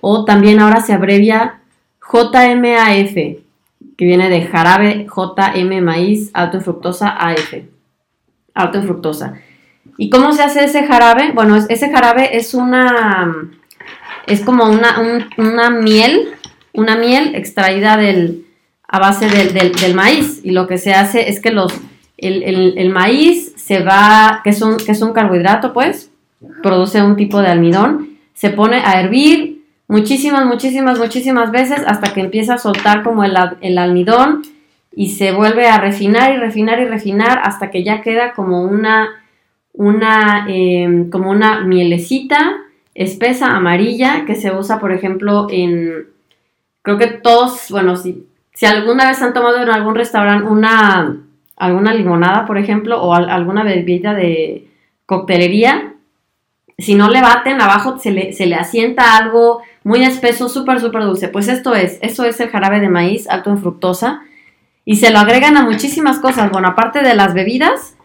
o 0.00 0.24
también 0.24 0.60
ahora 0.60 0.80
se 0.80 0.94
abrevia 0.94 1.60
JMAF, 2.00 3.12
que 3.12 4.04
viene 4.06 4.30
de 4.30 4.46
jarabe 4.46 5.06
JM 5.14 5.84
maíz 5.84 6.30
alto 6.32 6.56
en 6.56 6.62
fructosa 6.62 7.10
AF 7.10 7.75
alto 8.56 8.78
en 8.78 8.84
fructosa. 8.84 9.34
¿Y 9.98 10.10
cómo 10.10 10.32
se 10.32 10.42
hace 10.42 10.64
ese 10.64 10.86
jarabe? 10.86 11.32
Bueno, 11.32 11.56
ese 11.56 11.90
jarabe 11.90 12.36
es 12.36 12.54
una, 12.54 13.50
es 14.26 14.40
como 14.40 14.64
una, 14.64 15.70
miel, 15.70 16.34
una 16.72 16.96
miel 16.96 17.34
extraída 17.34 17.96
del, 17.96 18.46
a 18.88 18.98
base 18.98 19.28
del, 19.28 19.94
maíz. 19.94 20.40
Y 20.42 20.50
lo 20.50 20.66
que 20.66 20.78
se 20.78 20.92
hace 20.92 21.28
es 21.28 21.40
que 21.40 21.50
los, 21.50 21.72
el, 22.16 22.90
maíz 22.90 23.52
se 23.56 23.82
va, 23.82 24.40
que 24.42 24.50
es, 24.50 24.60
un, 24.60 24.76
que 24.76 24.92
es 24.92 25.02
un 25.02 25.12
carbohidrato, 25.12 25.72
pues, 25.72 26.10
produce 26.62 27.02
un 27.02 27.16
tipo 27.16 27.40
de 27.40 27.48
almidón, 27.48 28.18
se 28.34 28.50
pone 28.50 28.76
a 28.76 29.00
hervir 29.00 29.64
muchísimas, 29.88 30.44
muchísimas, 30.44 30.98
muchísimas 30.98 31.50
veces 31.50 31.80
hasta 31.86 32.12
que 32.12 32.20
empieza 32.20 32.54
a 32.54 32.58
soltar 32.58 33.02
como 33.02 33.24
el, 33.24 33.34
el 33.62 33.78
almidón 33.78 34.42
y 34.98 35.10
se 35.10 35.30
vuelve 35.30 35.68
a 35.68 35.78
refinar 35.78 36.32
y 36.32 36.38
refinar 36.38 36.80
y 36.80 36.86
refinar 36.86 37.40
hasta 37.44 37.70
que 37.70 37.84
ya 37.84 38.00
queda 38.00 38.32
como 38.32 38.62
una, 38.62 39.22
una, 39.74 40.46
em, 40.48 41.10
como 41.10 41.30
una 41.30 41.60
mielecita 41.60 42.62
espesa 42.94 43.54
amarilla 43.54 44.24
que 44.24 44.34
se 44.34 44.50
usa, 44.52 44.80
por 44.80 44.92
ejemplo, 44.92 45.48
en, 45.50 46.06
creo 46.80 46.96
que 46.96 47.08
todos, 47.08 47.70
bueno, 47.70 47.96
si, 47.96 48.26
si 48.54 48.64
alguna 48.64 49.06
vez 49.06 49.20
han 49.20 49.34
tomado 49.34 49.62
en 49.62 49.68
algún 49.68 49.96
restaurante 49.96 50.48
una, 50.48 51.18
alguna 51.56 51.92
limonada, 51.92 52.46
por 52.46 52.56
ejemplo, 52.56 53.02
o 53.02 53.12
alguna 53.12 53.64
bebida 53.64 54.14
de 54.14 54.66
coctelería, 55.04 55.92
si 56.78 56.94
no 56.94 57.10
le 57.10 57.20
baten, 57.20 57.60
abajo 57.60 57.98
se 57.98 58.12
le, 58.12 58.32
se 58.32 58.46
le 58.46 58.54
asienta 58.54 59.18
algo 59.18 59.60
muy 59.84 60.02
espeso, 60.04 60.48
súper, 60.48 60.80
súper 60.80 61.02
dulce. 61.02 61.28
Pues 61.28 61.48
esto 61.48 61.74
es, 61.74 61.98
eso 62.00 62.24
es 62.24 62.40
el 62.40 62.48
jarabe 62.48 62.80
de 62.80 62.88
maíz 62.88 63.28
alto 63.28 63.50
en 63.50 63.58
fructosa 63.58 64.22
y 64.86 64.96
se 64.96 65.10
lo 65.10 65.18
agregan 65.18 65.58
a 65.58 65.64
muchísimas 65.64 66.20
cosas. 66.20 66.50
Bueno, 66.50 66.68
aparte 66.68 67.02
de 67.02 67.14
las 67.14 67.34
bebidas, 67.34 67.96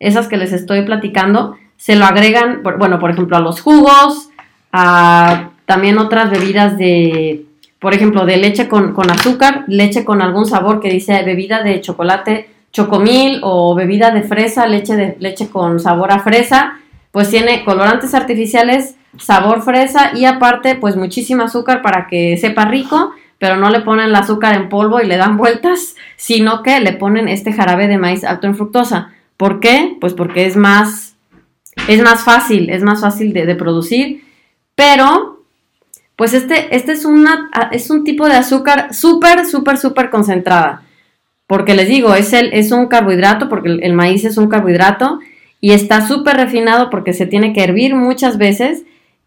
esas 0.00 0.26
que 0.26 0.38
les 0.38 0.52
estoy 0.52 0.82
platicando, 0.82 1.56
se 1.76 1.94
lo 1.94 2.06
agregan, 2.06 2.62
bueno, 2.62 2.98
por 2.98 3.10
ejemplo, 3.10 3.36
a 3.36 3.40
los 3.40 3.60
jugos, 3.60 4.30
a 4.72 5.50
también 5.66 5.98
otras 5.98 6.30
bebidas 6.30 6.78
de, 6.78 7.44
por 7.78 7.94
ejemplo, 7.94 8.24
de 8.24 8.38
leche 8.38 8.68
con, 8.68 8.94
azúcar, 9.10 9.64
leche 9.68 10.04
con 10.04 10.22
algún 10.22 10.46
sabor 10.46 10.80
que 10.80 10.90
dice 10.90 11.22
bebida 11.22 11.62
de 11.62 11.80
chocolate 11.80 12.48
chocomil 12.72 13.40
o 13.42 13.74
bebida 13.74 14.10
de 14.10 14.22
fresa, 14.22 14.66
leche 14.66 14.96
de 14.96 15.16
leche 15.20 15.48
con 15.48 15.78
sabor 15.78 16.10
a 16.10 16.20
fresa, 16.20 16.78
pues 17.10 17.30
tiene 17.30 17.64
colorantes 17.64 18.14
artificiales, 18.14 18.96
sabor 19.18 19.62
fresa 19.62 20.12
y 20.14 20.24
aparte 20.24 20.76
pues 20.76 20.96
muchísimo 20.96 21.42
azúcar 21.42 21.82
para 21.82 22.06
que 22.06 22.36
sepa 22.36 22.64
rico 22.64 23.12
pero 23.40 23.56
no 23.56 23.70
le 23.70 23.80
ponen 23.80 24.10
el 24.10 24.14
azúcar 24.14 24.54
en 24.54 24.68
polvo 24.68 25.00
y 25.00 25.06
le 25.06 25.16
dan 25.16 25.38
vueltas, 25.38 25.96
sino 26.16 26.62
que 26.62 26.78
le 26.78 26.92
ponen 26.92 27.26
este 27.26 27.54
jarabe 27.54 27.88
de 27.88 27.96
maíz 27.96 28.22
alto 28.22 28.46
en 28.46 28.54
fructosa. 28.54 29.12
¿Por 29.38 29.60
qué? 29.60 29.96
Pues 29.98 30.12
porque 30.12 30.44
es 30.44 30.56
más, 30.56 31.16
es 31.88 32.02
más 32.02 32.22
fácil, 32.22 32.68
es 32.68 32.82
más 32.82 33.00
fácil 33.00 33.32
de, 33.32 33.54
producir, 33.54 34.22
pero 34.74 35.42
pues 36.16 36.34
este, 36.34 36.76
este 36.76 36.92
es, 36.92 37.06
una, 37.06 37.48
es 37.72 37.88
un 37.88 38.04
tipo 38.04 38.28
de 38.28 38.34
azúcar 38.34 38.92
súper, 38.92 39.46
súper, 39.46 39.78
súper 39.78 40.10
concentrada. 40.10 40.82
Porque 41.46 41.74
les 41.74 41.88
digo, 41.88 42.14
es, 42.14 42.34
el, 42.34 42.52
es 42.52 42.72
un 42.72 42.88
carbohidrato, 42.88 43.48
porque 43.48 43.70
el, 43.70 43.82
el 43.82 43.94
maíz 43.94 44.26
es 44.26 44.36
un 44.36 44.50
carbohidrato, 44.50 45.18
y 45.60 45.72
está 45.72 46.06
súper 46.06 46.36
refinado 46.36 46.90
porque 46.90 47.12
se 47.12 47.26
tiene 47.26 47.52
que 47.52 47.62
hervir 47.62 47.94
muchas 47.94 48.38
veces, 48.38 48.84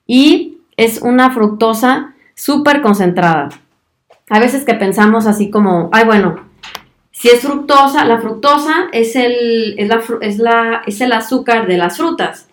y 0.08 0.58
es 0.78 1.02
una 1.02 1.32
fructosa 1.32 2.14
súper 2.36 2.82
concentrada 2.82 3.50
a 4.30 4.40
veces 4.40 4.64
que 4.64 4.74
pensamos 4.74 5.28
así 5.28 5.50
como, 5.50 5.90
ay, 5.92 6.06
bueno, 6.06 6.38
si 7.12 7.30
es 7.30 7.42
fructosa, 7.42 8.06
la 8.06 8.20
fructosa 8.20 8.88
es 8.92 9.16
el, 9.16 9.76
es 9.78 9.88
la, 9.88 10.02
es 10.22 10.40
la, 10.40 10.82
es 10.86 11.02
el 11.02 11.12
azúcar 11.12 11.68
de 11.68 11.78
las 11.78 11.98
frutas. 11.98 12.50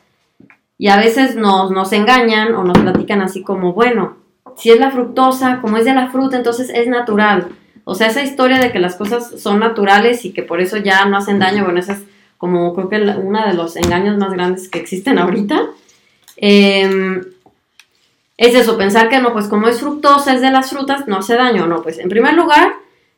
Y 0.76 0.88
a 0.88 0.96
veces 0.96 1.36
nos, 1.36 1.70
nos 1.70 1.92
engañan 1.92 2.54
o 2.54 2.64
nos 2.64 2.78
platican 2.78 3.22
así 3.22 3.42
como, 3.42 3.72
bueno, 3.72 4.16
si 4.56 4.70
es 4.70 4.78
la 4.78 4.90
fructosa, 4.90 5.60
como 5.60 5.76
es 5.76 5.84
de 5.84 5.94
la 5.94 6.10
fruta, 6.10 6.36
entonces 6.36 6.70
es 6.74 6.86
natural. 6.86 7.48
O 7.84 7.94
sea, 7.94 8.08
esa 8.08 8.22
historia 8.22 8.58
de 8.58 8.72
que 8.72 8.78
las 8.78 8.96
cosas 8.96 9.40
son 9.40 9.58
naturales 9.60 10.24
y 10.24 10.32
que 10.32 10.42
por 10.42 10.60
eso 10.60 10.76
ya 10.76 11.04
no 11.06 11.16
hacen 11.16 11.38
daño, 11.38 11.64
bueno, 11.64 11.80
esa 11.80 11.94
es 11.94 12.02
como 12.40 12.74
creo 12.74 12.88
que 12.88 12.96
uno 12.96 13.46
de 13.46 13.52
los 13.52 13.76
engaños 13.76 14.16
más 14.16 14.32
grandes 14.32 14.70
que 14.70 14.78
existen 14.78 15.18
ahorita. 15.18 15.68
Eh, 16.38 17.20
es 18.38 18.54
eso, 18.54 18.78
pensar 18.78 19.10
que 19.10 19.20
no, 19.20 19.34
pues 19.34 19.46
como 19.46 19.68
es 19.68 19.80
fructosa, 19.80 20.32
es 20.32 20.40
de 20.40 20.50
las 20.50 20.70
frutas, 20.70 21.06
no 21.06 21.18
hace 21.18 21.36
daño. 21.36 21.66
No, 21.66 21.82
pues 21.82 21.98
en 21.98 22.08
primer 22.08 22.32
lugar, 22.32 22.72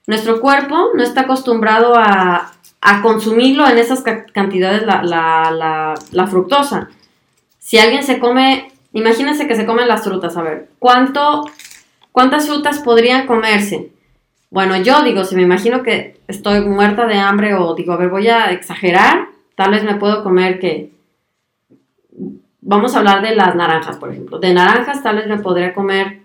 nuestro 0.08 0.40
cuerpo 0.40 0.88
no 0.96 1.04
está 1.04 1.20
acostumbrado 1.20 1.94
a, 1.94 2.52
consumirlo 3.00 3.68
en 3.68 3.78
esas 3.78 4.02
cantidades 4.32 4.82
la, 4.84 6.26
fructosa. 6.28 6.90
Si 7.60 7.78
alguien 7.78 8.02
se 8.02 8.18
come, 8.18 8.72
imagínense 8.92 9.46
que 9.46 9.54
se 9.54 9.66
comen 9.66 9.86
las 9.86 10.02
frutas, 10.02 10.36
a 10.36 10.42
ver, 10.42 10.68
¿cuánto, 10.80 11.48
¿cuántas 12.10 12.48
frutas 12.48 12.80
podrían 12.80 13.28
comerse? 13.28 13.91
Bueno, 14.52 14.76
yo 14.76 15.02
digo, 15.02 15.24
si 15.24 15.34
me 15.34 15.40
imagino 15.40 15.82
que 15.82 16.20
estoy 16.28 16.60
muerta 16.60 17.06
de 17.06 17.14
hambre 17.14 17.54
o 17.54 17.74
digo, 17.74 17.94
a 17.94 17.96
ver, 17.96 18.10
voy 18.10 18.28
a 18.28 18.52
exagerar, 18.52 19.28
tal 19.56 19.70
vez 19.70 19.82
me 19.82 19.94
puedo 19.94 20.22
comer 20.22 20.60
que 20.60 20.92
vamos 22.60 22.94
a 22.94 22.98
hablar 22.98 23.22
de 23.22 23.34
las 23.34 23.56
naranjas, 23.56 23.96
por 23.96 24.12
ejemplo. 24.12 24.38
De 24.38 24.52
naranjas 24.52 25.02
tal 25.02 25.16
vez 25.16 25.26
me 25.26 25.38
podría 25.38 25.72
comer 25.72 26.20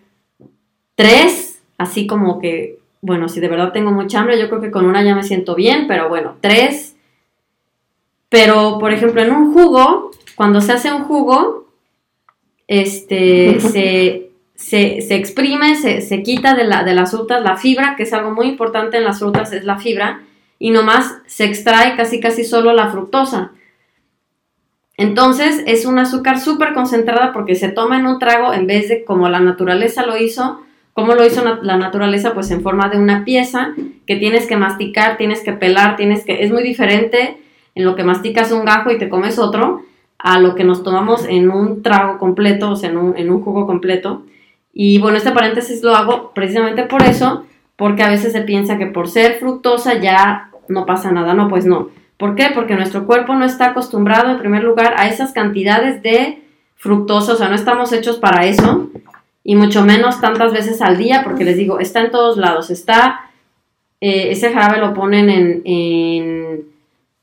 tres, 0.95 1.61
así 1.77 2.05
como 2.05 2.37
que, 2.39 2.79
bueno, 2.99 3.29
si 3.29 3.39
de 3.39 3.47
verdad 3.47 3.71
tengo 3.71 3.91
mucha 3.91 4.19
hambre, 4.19 4.37
yo 4.37 4.49
creo 4.49 4.59
que 4.59 4.71
con 4.71 4.85
una 4.85 5.05
ya 5.05 5.15
me 5.15 5.23
siento 5.23 5.55
bien, 5.55 5.87
pero 5.87 6.09
bueno, 6.09 6.35
tres. 6.41 6.97
Pero, 8.27 8.77
por 8.77 8.91
ejemplo, 8.91 9.21
en 9.21 9.31
un 9.31 9.53
jugo, 9.53 10.11
cuando 10.35 10.59
se 10.59 10.73
hace 10.73 10.91
un 10.91 11.05
jugo, 11.05 11.69
este, 12.67 13.57
se, 13.61 14.26
se, 14.57 15.15
exprime, 15.15 15.75
se, 15.75 16.23
quita 16.23 16.55
de, 16.55 16.63
la, 16.63 16.83
de 16.83 16.95
las 16.95 17.11
frutas 17.11 17.43
la 17.43 17.57
fibra, 17.57 17.95
que 17.95 18.03
es 18.03 18.11
algo 18.11 18.31
muy 18.31 18.47
importante 18.47 18.97
en 18.97 19.03
las 19.03 19.19
frutas, 19.19 19.53
es 19.53 19.63
la 19.63 19.77
fibra, 19.77 20.23
y 20.57 20.71
nomás 20.71 21.19
se 21.27 21.45
extrae 21.45 21.95
casi 21.95 22.19
casi 22.19 22.43
solo 22.43 22.73
la 22.73 22.89
fructosa. 22.89 23.51
Entonces 24.97 25.63
es 25.67 25.85
un 25.85 25.99
azúcar 25.99 26.39
súper 26.39 26.73
concentrada 26.73 27.31
porque 27.31 27.53
se 27.53 27.69
toma 27.69 27.99
en 27.99 28.07
un 28.07 28.17
trago 28.17 28.51
en 28.51 28.65
vez 28.65 28.89
de 28.89 29.05
como 29.05 29.29
la 29.29 29.39
naturaleza 29.39 30.07
lo 30.07 30.17
hizo. 30.17 30.61
¿Cómo 30.93 31.13
lo 31.13 31.23
hizo 31.23 31.43
la 31.61 31.77
naturaleza? 31.77 32.33
Pues 32.33 32.49
en 32.49 32.63
forma 32.63 32.89
de 32.89 32.97
una 32.97 33.23
pieza 33.23 33.75
que 34.07 34.15
tienes 34.15 34.47
que 34.47 34.57
masticar, 34.57 35.17
tienes 35.17 35.43
que 35.43 35.53
pelar, 35.53 35.95
tienes 35.95 36.25
que... 36.25 36.43
Es 36.43 36.51
muy 36.51 36.63
diferente 36.63 37.37
en 37.75 37.85
lo 37.85 37.95
que 37.95 38.03
masticas 38.03 38.51
un 38.51 38.65
gajo 38.65 38.89
y 38.89 38.97
te 38.97 39.07
comes 39.07 39.37
otro 39.37 39.83
a 40.17 40.39
lo 40.39 40.55
que 40.55 40.63
nos 40.63 40.81
tomamos 40.81 41.25
en 41.29 41.51
un 41.51 41.83
trago 41.83 42.17
completo, 42.17 42.71
o 42.71 42.75
sea, 42.75 42.89
en 42.89 42.97
un, 42.97 43.15
en 43.15 43.29
un 43.29 43.43
jugo 43.43 43.67
completo. 43.67 44.23
Y 44.79 44.99
bueno, 44.99 45.17
este 45.17 45.31
paréntesis 45.31 45.81
lo 45.81 45.95
hago 45.95 46.33
precisamente 46.35 46.83
por 46.83 47.01
eso, 47.01 47.47
porque 47.75 48.03
a 48.03 48.09
veces 48.09 48.31
se 48.31 48.41
piensa 48.41 48.77
que 48.77 48.85
por 48.85 49.09
ser 49.09 49.39
fructosa 49.39 49.95
ya 49.95 50.51
no 50.67 50.85
pasa 50.85 51.11
nada. 51.11 51.33
No, 51.33 51.47
pues 51.47 51.65
no. 51.65 51.89
¿Por 52.17 52.35
qué? 52.35 52.51
Porque 52.53 52.75
nuestro 52.75 53.07
cuerpo 53.07 53.33
no 53.33 53.43
está 53.43 53.71
acostumbrado, 53.71 54.29
en 54.29 54.37
primer 54.37 54.63
lugar, 54.63 54.93
a 54.95 55.07
esas 55.07 55.33
cantidades 55.33 56.03
de 56.03 56.43
fructosa, 56.75 57.33
o 57.33 57.35
sea, 57.35 57.49
no 57.49 57.55
estamos 57.55 57.91
hechos 57.91 58.17
para 58.17 58.45
eso, 58.45 58.91
y 59.43 59.55
mucho 59.55 59.83
menos 59.83 60.21
tantas 60.21 60.53
veces 60.53 60.79
al 60.83 60.99
día, 60.99 61.23
porque 61.23 61.43
les 61.43 61.57
digo, 61.57 61.79
está 61.79 62.01
en 62.01 62.11
todos 62.11 62.37
lados, 62.37 62.69
está, 62.69 63.31
eh, 63.99 64.27
ese 64.29 64.53
jarabe 64.53 64.79
lo 64.79 64.93
ponen 64.93 65.31
en, 65.31 65.61
en, 65.65 66.65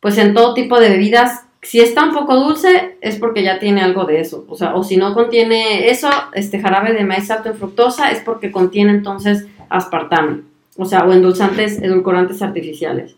pues 0.01 0.19
en 0.19 0.35
todo 0.35 0.55
tipo 0.55 0.81
de 0.81 0.89
bebidas. 0.89 1.44
Si 1.65 1.81
está 1.81 2.05
un 2.05 2.13
poco 2.13 2.37
dulce, 2.37 2.99
es 3.01 3.17
porque 3.17 3.43
ya 3.43 3.59
tiene 3.59 3.81
algo 3.81 4.05
de 4.05 4.21
eso, 4.21 4.45
o 4.49 4.57
sea, 4.57 4.75
o 4.75 4.85
si 4.85 4.99
no 4.99 5.15
contiene 5.15 5.89
eso, 5.89 6.11
este 6.35 6.61
jarabe 6.61 6.93
de 6.93 7.05
maíz 7.05 7.31
alto 7.31 7.49
en 7.49 7.57
fructosa, 7.57 8.11
es 8.11 8.21
porque 8.21 8.53
contiene 8.53 8.93
entonces 8.93 9.47
aspartame, 9.71 10.43
o 10.77 10.85
sea, 10.85 11.05
o 11.05 11.13
endulzantes, 11.13 11.81
edulcorantes 11.81 12.43
artificiales, 12.43 13.17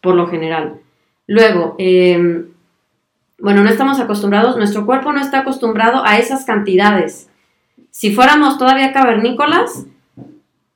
por 0.00 0.16
lo 0.16 0.26
general. 0.26 0.80
Luego, 1.28 1.76
em, 1.78 2.48
bueno, 3.38 3.62
no 3.62 3.70
estamos 3.70 4.00
acostumbrados, 4.00 4.56
nuestro 4.56 4.84
cuerpo 4.86 5.12
no 5.12 5.20
está 5.20 5.40
acostumbrado 5.40 6.02
a 6.04 6.18
esas 6.18 6.44
cantidades. 6.44 7.28
Si 7.90 8.12
fuéramos 8.12 8.58
todavía 8.58 8.92
cavernícolas, 8.92 9.86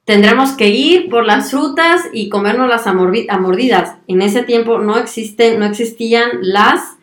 tendremos 0.05 0.53
que 0.53 0.69
ir 0.69 1.11
por 1.11 1.27
las 1.27 1.51
frutas 1.51 2.03
y 2.13 2.29
comérnoslas 2.29 2.87
a, 2.87 2.95
mordidas. 2.95 3.97
En 4.07 4.23
ese 4.23 4.43
tiempo 4.43 4.79
no, 4.79 4.97
existen, 4.97 5.59
no 5.59 5.67
existían 5.67 6.31
las, 6.41 6.98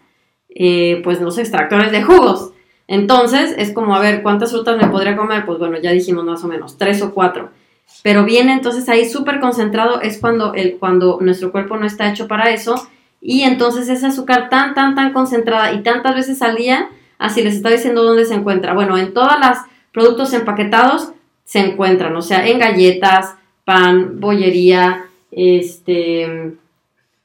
eh, 0.56 1.02
pues 1.04 1.22
los 1.22 1.38
extractores 1.38 1.92
de 1.92 2.02
jugos. 2.02 2.52
Entonces 2.88 3.54
es 3.58 3.72
como, 3.74 3.96
a 3.96 4.00
ver, 4.00 4.24
¿cuántas 4.24 4.52
frutas 4.52 4.82
me 4.82 4.88
podría 4.88 5.16
comer? 5.16 5.46
Pues 5.46 5.60
bueno, 5.60 5.78
ya 5.80 5.92
dijimos 5.92 6.24
más 6.24 6.44
o 6.44 6.48
menos, 6.48 6.78
tres 6.78 7.02
o 7.02 7.14
cuatro. 7.14 7.50
Pero 8.04 8.24
viene 8.24 8.54
entonces 8.54 8.88
ahí 8.90 9.08
súper 9.08 9.40
concentrado, 9.40 10.02
es 10.02 10.20
cuando, 10.20 10.54
el, 10.54 10.78
cuando 10.78 11.20
nuestro 11.22 11.52
cuerpo 11.52 11.78
no 11.78 11.86
está 11.86 12.10
hecho 12.10 12.28
para 12.28 12.52
eso 12.52 12.76
y 13.22 13.42
entonces 13.42 13.90
ese 13.90 14.06
azúcar 14.06 14.50
tan, 14.50 14.74
tan, 14.74 14.96
tan 14.96 15.14
concentrada 15.14 15.74
y 15.74 15.82
tantas 15.82 16.16
veces 16.16 16.42
al 16.42 16.56
día, 16.56 16.90
así 17.18 17.42
les 17.42 17.56
está 17.56 17.70
diciendo 17.70 18.04
dónde 18.04 18.26
se 18.26 18.36
encuentra. 18.36 18.74
Bueno, 18.74 18.98
en 18.98 19.14
todos 19.14 19.34
los 19.40 19.58
productos 19.92 20.34
empaquetados 20.34 21.10
se 21.44 21.60
encuentran, 21.60 22.16
o 22.16 22.22
sea, 22.22 22.48
en 22.48 22.60
galletas, 22.60 23.36
pan, 23.66 24.20
bollería, 24.20 25.06
este, 25.32 26.54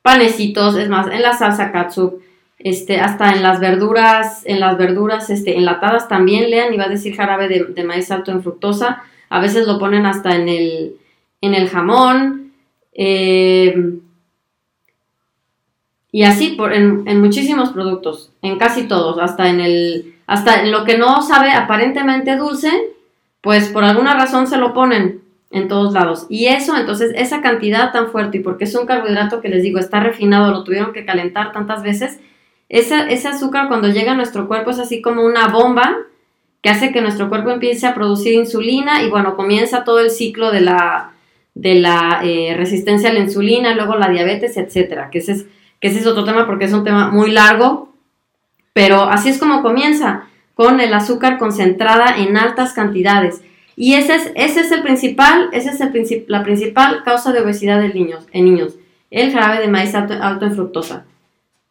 panecitos, 0.02 0.76
es 0.76 0.88
más, 0.88 1.06
en 1.08 1.22
la 1.22 1.34
salsa 1.34 1.72
katsup, 1.72 2.20
este, 2.62 3.00
hasta 3.00 3.32
en 3.32 3.42
las 3.42 3.58
verduras, 3.58 4.42
en 4.44 4.60
las 4.60 4.76
verduras 4.76 5.30
este, 5.30 5.56
enlatadas 5.56 6.08
también, 6.08 6.50
lean, 6.50 6.74
iba 6.74 6.84
a 6.84 6.88
decir 6.88 7.16
jarabe 7.16 7.48
de, 7.48 7.84
maíz 7.84 8.10
alto 8.10 8.30
en 8.30 8.42
fructosa, 8.42 9.02
a 9.30 9.40
veces 9.40 9.66
lo 9.66 9.78
ponen 9.78 10.04
hasta 10.04 10.36
en 10.36 10.48
el, 10.48 10.96
en 11.40 11.54
el 11.54 11.68
jamón, 11.68 12.52
eh, 12.92 13.74
y 16.12 16.24
así 16.24 16.50
por, 16.50 16.74
en, 16.74 17.20
muchísimos 17.20 17.70
productos, 17.70 18.32
en 18.42 18.58
casi 18.58 18.82
todos, 18.88 19.18
hasta 19.18 19.48
en 19.48 19.60
el, 19.60 20.14
hasta 20.26 20.62
en 20.62 20.70
lo 20.70 20.84
que 20.84 20.98
no 20.98 21.22
sabe 21.22 21.52
aparentemente 21.52 22.36
dulce, 22.36 22.70
pues 23.40 23.68
por 23.68 23.84
alguna 23.84 24.14
razón 24.14 24.46
se 24.46 24.58
lo 24.58 24.74
ponen 24.74 25.22
en 25.50 25.68
todos 25.68 25.94
lados. 25.94 26.26
Y 26.28 26.46
eso, 26.46 26.76
entonces, 26.76 27.12
esa 27.14 27.40
cantidad 27.40 27.90
tan 27.92 28.08
fuerte, 28.08 28.38
y 28.38 28.40
porque 28.40 28.64
es 28.64 28.74
un 28.74 28.86
carbohidrato 28.86 29.40
que 29.40 29.48
les 29.48 29.62
digo, 29.62 29.78
está 29.78 30.00
refinado, 30.00 30.52
lo 30.52 30.64
tuvieron 30.64 30.92
que 30.92 31.06
calentar 31.06 31.52
tantas 31.52 31.82
veces, 31.82 32.20
ese, 32.70 33.12
ese 33.12 33.28
azúcar 33.28 33.68
cuando 33.68 33.88
llega 33.88 34.12
a 34.12 34.16
nuestro 34.16 34.48
cuerpo 34.48 34.70
es 34.70 34.78
así 34.78 35.02
como 35.02 35.22
una 35.22 35.48
bomba 35.48 35.98
que 36.62 36.70
hace 36.70 36.92
que 36.92 37.02
nuestro 37.02 37.28
cuerpo 37.28 37.50
empiece 37.50 37.86
a 37.86 37.94
producir 37.94 38.34
insulina 38.34 39.02
y 39.02 39.10
bueno, 39.10 39.36
comienza 39.36 39.84
todo 39.84 40.00
el 40.00 40.10
ciclo 40.10 40.50
de 40.50 40.60
la, 40.60 41.12
de 41.54 41.74
la 41.74 42.20
eh, 42.22 42.54
resistencia 42.56 43.10
a 43.10 43.12
la 43.12 43.20
insulina, 43.20 43.74
luego 43.74 43.96
la 43.96 44.08
diabetes, 44.08 44.56
etcétera, 44.56 45.10
que 45.10 45.18
ese 45.18 45.32
es 45.32 45.46
que 45.80 45.88
ese 45.88 46.00
es 46.00 46.06
otro 46.06 46.24
tema 46.24 46.46
porque 46.46 46.66
es 46.66 46.72
un 46.72 46.84
tema 46.84 47.10
muy 47.10 47.30
largo, 47.30 47.92
pero 48.72 49.04
así 49.04 49.30
es 49.30 49.38
como 49.38 49.62
comienza, 49.62 50.26
con 50.54 50.78
el 50.78 50.92
azúcar 50.92 51.38
concentrada 51.38 52.16
en 52.18 52.36
altas 52.36 52.74
cantidades. 52.74 53.40
Y 53.76 53.94
ese 53.94 54.14
es, 54.14 54.32
ese 54.34 54.60
es 54.60 54.72
el 54.72 54.82
principal, 54.82 55.48
ese 55.52 55.70
es 55.70 55.80
el 55.80 56.24
la 56.28 56.42
principal 56.44 57.02
causa 57.02 57.32
de 57.32 57.40
obesidad 57.40 57.82
en 57.82 57.94
niños, 57.94 58.26
niños, 58.34 58.74
el 59.10 59.32
jarabe 59.32 59.60
de 59.60 59.68
maíz 59.68 59.94
alto, 59.94 60.14
alto 60.20 60.44
en 60.44 60.54
fructosa. 60.54 61.06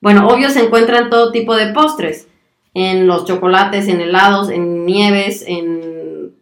Bueno, 0.01 0.27
obvio 0.27 0.49
se 0.49 0.63
encuentra 0.63 0.99
en 0.99 1.09
todo 1.09 1.31
tipo 1.31 1.55
de 1.55 1.73
postres, 1.73 2.27
en 2.73 3.07
los 3.07 3.25
chocolates, 3.25 3.87
en 3.87 3.99
helados, 3.99 4.49
en 4.49 4.85
nieves, 4.85 5.43
en 5.45 6.33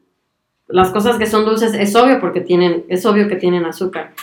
las 0.68 0.92
cosas 0.92 1.18
que 1.18 1.28
son 1.28 1.46
dulces, 1.46 1.74
es 1.74 1.96
obvio 1.96 2.20
porque 2.20 2.42
tienen, 2.42 2.86
es 2.90 3.06
obvio 3.06 3.28
que 3.28 3.36
tienen 3.36 3.66
azúcar. 3.66 4.14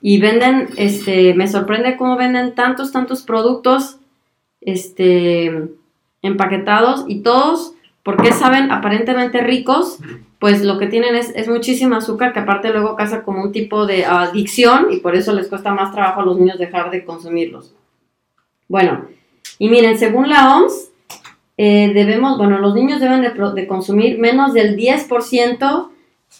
Y 0.00 0.20
venden, 0.20 0.68
este, 0.76 1.34
me 1.34 1.48
sorprende 1.48 1.96
cómo 1.96 2.16
venden 2.16 2.54
tantos, 2.54 2.92
tantos 2.92 3.22
productos, 3.22 3.98
este, 4.60 5.68
empaquetados 6.22 7.04
y 7.08 7.20
todos, 7.20 7.74
porque 8.02 8.32
saben 8.32 8.70
aparentemente 8.70 9.40
ricos, 9.40 9.98
pues 10.38 10.62
lo 10.62 10.78
que 10.78 10.86
tienen 10.86 11.16
es, 11.16 11.30
es 11.34 11.48
muchísimo 11.48 11.96
azúcar 11.96 12.32
que 12.32 12.40
aparte 12.40 12.70
luego 12.70 12.96
causa 12.96 13.22
como 13.22 13.42
un 13.42 13.52
tipo 13.52 13.86
de 13.86 14.04
adicción 14.04 14.88
y 14.90 14.98
por 14.98 15.16
eso 15.16 15.32
les 15.32 15.48
cuesta 15.48 15.72
más 15.72 15.92
trabajo 15.92 16.20
a 16.20 16.24
los 16.24 16.38
niños 16.38 16.58
dejar 16.58 16.90
de 16.90 17.04
consumirlos. 17.04 17.74
Bueno, 18.68 19.06
y 19.58 19.68
miren, 19.68 19.98
según 19.98 20.28
la 20.28 20.56
OMS, 20.56 20.90
eh, 21.56 21.92
debemos, 21.94 22.38
bueno, 22.38 22.58
los 22.58 22.74
niños 22.74 23.00
deben 23.00 23.22
de, 23.22 23.66
consumir 23.66 24.18
menos 24.18 24.52
del 24.52 24.76
10%, 24.76 25.88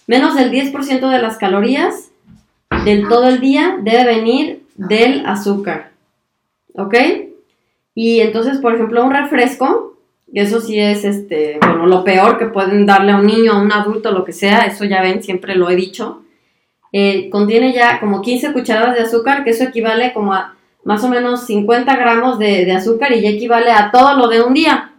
menos 0.07 0.35
del 0.35 0.51
10% 0.51 1.09
de 1.11 1.23
las 1.23 1.39
calorías 1.39 2.11
del 2.85 3.09
todo 3.09 3.29
el 3.29 3.41
día 3.41 3.79
debe 3.81 4.05
venir 4.05 4.63
del 4.75 5.25
azúcar. 5.27 5.93
¿Ok? 6.75 6.95
Y 7.95 8.21
entonces, 8.21 8.59
por 8.59 8.75
ejemplo, 8.75 9.05
un 9.05 9.13
refresco, 9.13 9.97
eso 10.33 10.61
sí 10.61 10.79
es 10.79 11.05
este, 11.05 11.59
bueno, 11.61 11.87
lo 11.87 12.03
peor 12.03 12.39
que 12.39 12.47
pueden 12.47 12.87
darle 12.87 13.13
a 13.13 13.19
un 13.19 13.27
niño, 13.27 13.53
a 13.53 13.63
un 13.63 13.71
adulto, 13.71 14.11
lo 14.11 14.25
que 14.25 14.33
sea, 14.33 14.63
eso 14.63 14.85
ya 14.85 15.01
ven, 15.01 15.23
siempre 15.23 15.55
lo 15.55 15.71
he 15.71 15.77
dicho. 15.77 16.23
Eh, 16.93 17.31
contiene 17.31 17.73
ya 17.73 18.01
como 18.01 18.21
15 18.21 18.53
cucharadas 18.53 18.97
de 18.97 19.03
azúcar, 19.03 19.45
que 19.45 19.51
eso 19.51 19.65
equivale 19.65 20.13
como 20.13 20.35
a 20.35 20.54
más 20.85 21.03
o 21.05 21.09
menos 21.09 21.47
50 21.47 21.97
gramos 21.97 22.39
de, 22.39 22.65
de 22.65 22.73
azúcar 22.73 23.13
y 23.13 23.21
ya 23.21 23.31
equivale 23.31 23.71
a 23.71 23.91
todo 23.91 24.17
lo 24.17 24.29
de 24.29 24.43
un 24.43 24.55
día, 24.55 24.93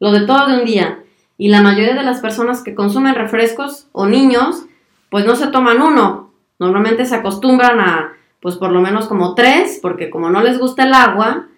lo 0.00 0.12
de 0.12 0.26
todo 0.26 0.46
de 0.46 0.58
un 0.60 0.64
día. 0.64 1.00
Y 1.36 1.48
la 1.48 1.62
mayoría 1.62 1.94
de 1.94 2.02
las 2.02 2.20
personas 2.20 2.62
que 2.62 2.74
consumen 2.74 3.14
refrescos 3.14 3.88
o 3.92 4.06
niños, 4.06 4.64
pues 5.10 5.26
no 5.26 5.34
se 5.36 5.48
toman 5.48 5.82
uno, 5.82 6.24
Normalmente 6.58 7.04
se 7.04 7.16
acostumbran 7.16 7.80
a, 7.80 8.12
pues 8.40 8.56
por 8.56 8.70
lo 8.70 8.80
menos 8.80 9.06
como 9.06 9.34
tres, 9.34 9.78
porque 9.82 10.10
como 10.10 10.30
no 10.30 10.42
les 10.42 10.58
gusta 10.58 10.84
el 10.84 10.94
agua, 10.94 11.48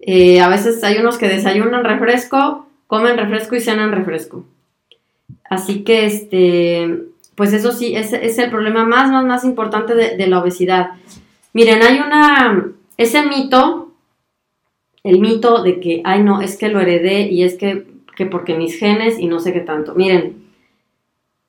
eh, 0.00 0.40
a 0.40 0.48
veces 0.48 0.82
hay 0.82 0.98
unos 0.98 1.16
que 1.16 1.28
desayunan 1.28 1.84
refresco, 1.84 2.66
comen 2.86 3.16
refresco 3.16 3.54
y 3.54 3.60
cenan 3.60 3.92
refresco. 3.92 4.44
Así 5.48 5.84
que, 5.84 6.06
este, 6.06 7.04
pues 7.36 7.52
eso 7.52 7.72
sí, 7.72 7.94
es, 7.94 8.12
es 8.12 8.38
el 8.38 8.50
problema 8.50 8.84
más, 8.84 9.10
más, 9.10 9.24
más 9.24 9.44
importante 9.44 9.94
de, 9.94 10.26
la 10.26 10.40
obesidad. 10.40 10.90
Miren, 11.52 11.82
hay 11.82 12.00
una, 12.00 12.72
ese 12.96 13.24
mito, 13.26 13.92
el 15.04 15.20
mito 15.20 15.62
de 15.62 15.80
que, 15.80 16.02
ay 16.04 16.22
no, 16.22 16.40
es 16.40 16.56
que 16.56 16.68
lo 16.68 16.80
heredé 16.80 17.22
y 17.22 17.44
es 17.44 17.56
que, 17.56 17.86
que 18.16 18.26
porque 18.26 18.54
mis 18.54 18.78
genes 18.78 19.18
y 19.18 19.26
no 19.26 19.40
sé 19.40 19.52
qué 19.52 19.60
tanto. 19.60 19.94
Miren, 19.94 20.44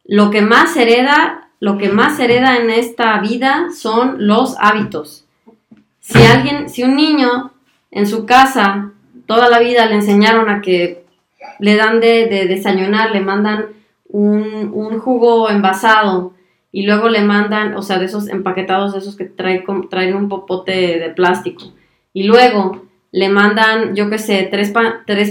lo 0.05 0.31
que 0.31 0.41
más 0.41 0.75
hereda 0.75 1.43
lo 1.63 1.77
que 1.77 1.87
más 1.87 2.19
hereda 2.19 2.57
en 2.57 2.69
esta 2.69 3.17
vida 3.21 3.69
son 3.73 4.27
los 4.27 4.57
hábitos. 4.59 5.23
Si 6.01 6.21
alguien, 6.21 6.67
si 6.67 6.83
un 6.83 6.97
niño 6.97 7.53
en 7.89 8.05
su 8.05 8.25
casa 8.25 8.91
toda 9.27 9.47
la 9.47 9.59
vida 9.59 9.85
le 9.85 9.95
enseñaron 9.95 10.49
a 10.49 10.59
que 10.59 11.05
le 11.59 11.77
dan 11.77 12.01
de, 12.01 12.27
desayunar, 12.49 13.11
le 13.11 13.21
mandan 13.21 13.67
un, 14.09 14.99
jugo 14.99 15.49
envasado 15.49 16.33
y 16.75 16.87
luego 16.87 17.07
le 17.07 17.21
mandan, 17.21 17.75
o 17.75 17.83
sea, 17.83 17.99
de 17.99 18.05
esos 18.05 18.27
empaquetados, 18.27 18.93
de 18.93 18.99
esos 18.99 19.15
que 19.15 19.25
traen, 19.25 19.63
traen 19.91 20.15
un 20.15 20.27
popote 20.27 20.99
de 20.99 21.09
plástico. 21.11 21.71
Y 22.13 22.23
luego 22.23 22.87
le 23.11 23.29
mandan, 23.29 23.95
yo 23.95 24.09
qué 24.09 24.17
sé, 24.17 24.49
tres, 24.49 24.71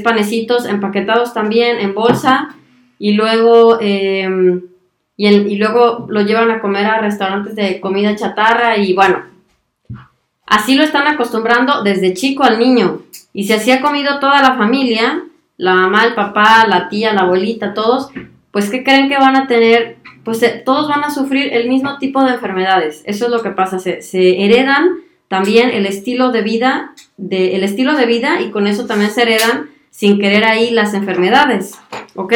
panecitos 0.02 0.66
empaquetados 0.66 1.35
también 1.35 1.78
en 1.81 1.94
bolsa 1.94 2.55
y 2.98 3.12
luego... 3.12 3.78
Em, 3.81 4.62
y, 5.16 5.57
luego 5.57 6.07
lo 6.09 6.22
llevan 6.22 6.50
a 6.50 6.61
comer 6.61 6.87
a 6.87 7.00
restaurantes 7.00 7.55
de 7.55 7.81
comida 7.81 8.16
chatarra 8.16 8.76
y 8.78 8.92
bueno, 8.92 9.22
así 10.46 10.74
lo 10.74 10.83
están 10.83 11.07
acostumbrando 11.07 11.83
desde 11.85 12.14
chico 12.14 12.42
al 12.42 12.59
niño. 12.59 13.02
Y 13.33 13.44
si 13.44 13.52
así 13.52 13.70
ha 13.70 13.81
comido 13.81 14.18
toda 14.18 14.42
la 14.42 14.55
familia, 14.55 15.22
la 15.59 15.74
mamá, 15.74 16.05
el 16.07 16.14
papá, 16.14 16.66
la 16.66 16.88
tía, 16.88 17.12
la 17.12 17.20
abuelita, 17.20 17.72
todos, 17.74 18.11
pues 18.52 18.70
¿qué 18.70 18.84
creen 18.84 19.08
que 19.08 19.18
van 19.18 19.34
a 19.34 19.48
tener? 19.48 19.96
Pues 20.22 20.40
eh, 20.44 20.62
todos 20.64 20.88
van 20.88 21.02
a 21.02 21.10
sufrir 21.10 21.52
el 21.52 21.68
mismo 21.68 21.98
tipo 21.98 22.22
de 22.22 22.34
enfermedades. 22.34 23.02
Eso 23.06 23.24
es 23.24 23.30
lo 23.32 23.42
que 23.42 23.50
pasa, 23.50 23.80
se, 23.80 24.44
heredan 24.44 25.00
también 25.26 25.70
el 25.70 25.86
estilo 25.86 26.30
de 26.30 26.42
vida, 26.42 26.94
el 27.18 27.64
estilo 27.64 27.96
de 27.96 28.06
vida 28.06 28.40
y 28.40 28.50
con 28.50 28.66
eso 28.66 28.86
también 28.86 29.10
se 29.10 29.22
heredan 29.22 29.70
sin 29.90 30.20
querer 30.20 30.44
ahí 30.44 30.70
las 30.70 30.94
enfermedades, 30.94 31.78
¿ok? 32.14 32.34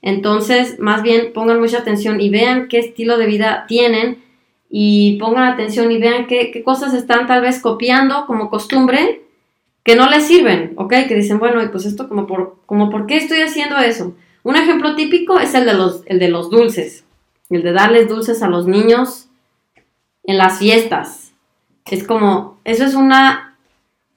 Entonces, 0.00 0.78
más 0.78 1.02
bien 1.02 1.32
pongan 1.32 1.60
mucha 1.60 1.78
atención 1.78 2.20
y 2.20 2.30
vean 2.30 2.68
qué 2.68 2.78
estilo 2.78 3.18
de 3.18 3.26
vida 3.26 3.64
tienen 3.66 4.22
y 4.70 5.18
pongan 5.18 5.44
atención 5.44 5.90
y 5.90 5.98
vean 5.98 6.26
qué, 6.26 6.62
cosas 6.64 6.94
están 6.94 7.26
tal 7.26 7.40
vez 7.42 7.60
copiando 7.60 8.26
como 8.26 8.50
costumbre 8.50 9.22
que 9.82 9.96
no 9.96 10.08
les 10.08 10.24
sirven, 10.24 10.74
¿ok? 10.76 10.92
Que 11.08 11.14
dicen, 11.14 11.38
bueno, 11.38 11.60
pues 11.70 11.84
esto 11.84 12.08
como 12.08 12.26
por, 12.26 12.58
como 12.66 12.90
por 12.90 13.06
qué 13.06 13.16
estoy 13.16 13.40
haciendo 13.40 13.78
eso. 13.78 14.14
Un 14.44 14.56
ejemplo 14.56 14.94
típico 14.94 15.40
es 15.40 15.54
el 15.54 15.64
de 15.64 15.72
los, 15.72 16.02
el 16.04 16.18
de 16.18 16.28
los 16.28 16.50
dulces, 16.50 17.04
el 17.48 17.62
de 17.62 17.72
darles 17.72 18.08
dulces 18.08 18.42
a 18.42 18.48
los 18.48 18.66
niños 18.66 19.28
en 20.22 20.36
las 20.36 20.58
fiestas. 20.58 21.32
Es 21.86 22.06
como, 22.06 22.58
eso 22.64 22.84
es 22.84 22.94
una 22.94 23.56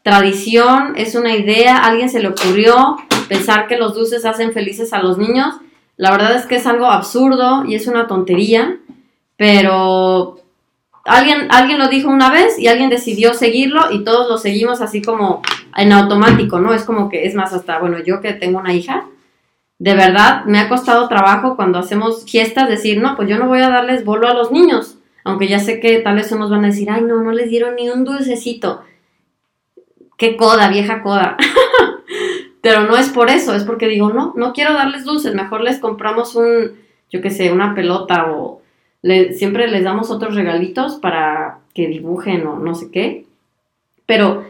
tradición, 0.04 0.94
es 0.98 1.16
una 1.16 1.34
idea, 1.34 1.78
a 1.78 1.88
alguien 1.88 2.10
se 2.10 2.20
le 2.20 2.28
ocurrió 2.28 2.98
pensar 3.30 3.68
que 3.68 3.78
los 3.78 3.96
dulces 3.96 4.26
hacen 4.26 4.52
felices 4.52 4.92
a 4.92 5.02
los 5.02 5.18
niños. 5.18 5.56
La 5.96 6.12
verdad 6.12 6.36
es 6.36 6.46
que 6.46 6.58
es 6.58 6.68
algo 6.68 6.88
absurdo 6.88 7.64
y 7.66 7.76
es 7.76 7.88
una 7.88 8.08
tontería, 8.08 8.80
pero 9.38 10.42
alguien, 11.06 11.48
alguien 11.52 11.80
lo 11.80 11.88
dijo 11.88 12.10
una 12.10 12.30
vez 12.30 12.60
y 12.60 12.68
alguien 12.68 12.90
decidió 12.90 13.34
seguirlo 13.34 13.92
y 13.92 14.04
todos 14.04 14.30
lo 14.30 14.38
seguimos 14.38 14.82
así 14.82 15.02
como 15.02 15.42
en 15.78 15.94
automático, 15.94 16.60
¿no? 16.60 16.74
Es 16.74 16.84
como 16.84 17.08
que, 17.08 17.26
es 17.26 17.34
más, 17.34 17.54
hasta, 17.54 17.80
bueno, 17.80 18.00
yo 18.04 18.20
que 18.20 18.34
tengo 18.34 18.60
una 18.60 18.74
hija, 18.74 19.08
de 19.80 19.94
verdad 19.94 20.46
me 20.46 20.60
ha 20.60 20.70
costado 20.70 21.08
trabajo 21.08 21.56
cuando 21.56 21.80
hacemos 21.80 22.26
fiestas 22.30 22.68
decir, 22.68 23.00
no, 23.00 23.16
pues 23.16 23.30
yo 23.30 23.38
no 23.38 23.48
voy 23.48 23.60
a 23.60 23.70
darles 23.70 24.04
bolo 24.04 24.28
a 24.28 24.34
los 24.34 24.52
niños, 24.52 24.98
aunque 25.24 25.48
ya 25.48 25.60
sé 25.60 25.80
que 25.80 26.00
tal 26.00 26.16
vez 26.16 26.32
unos 26.32 26.50
van 26.50 26.64
a 26.64 26.68
decir, 26.68 26.90
ay, 26.90 27.02
no, 27.02 27.22
no 27.22 27.32
les 27.32 27.50
dieron 27.50 27.76
ni 27.76 27.90
un 27.90 28.04
dulcecito. 28.04 28.82
Qué 30.18 30.36
coda, 30.36 30.70
vieja 30.70 31.04
coda. 31.04 31.38
Pero 32.62 32.84
no 32.84 32.98
es 32.98 33.10
por 33.10 33.30
eso, 33.30 33.54
es 33.54 33.64
porque 33.64 33.88
digo, 33.88 34.12
no, 34.12 34.34
no 34.36 34.52
quiero 34.52 34.74
darles 34.74 35.06
dulces, 35.06 35.36
mejor 35.36 35.62
les 35.62 35.80
compramos 35.80 36.36
un, 36.36 36.72
yo 37.10 37.22
qué 37.22 37.30
sé, 37.30 37.52
una 37.52 37.76
pelota 37.76 38.32
o 38.32 38.62
siempre 39.34 39.68
les 39.68 39.84
damos 39.84 40.10
otros 40.10 40.36
regalitos 40.36 40.96
para 40.96 41.60
que 41.74 41.88
dibujen 41.88 42.46
o 42.48 42.58
no 42.58 42.74
sé 42.74 42.90
qué. 42.92 43.26
Pero 44.06 44.46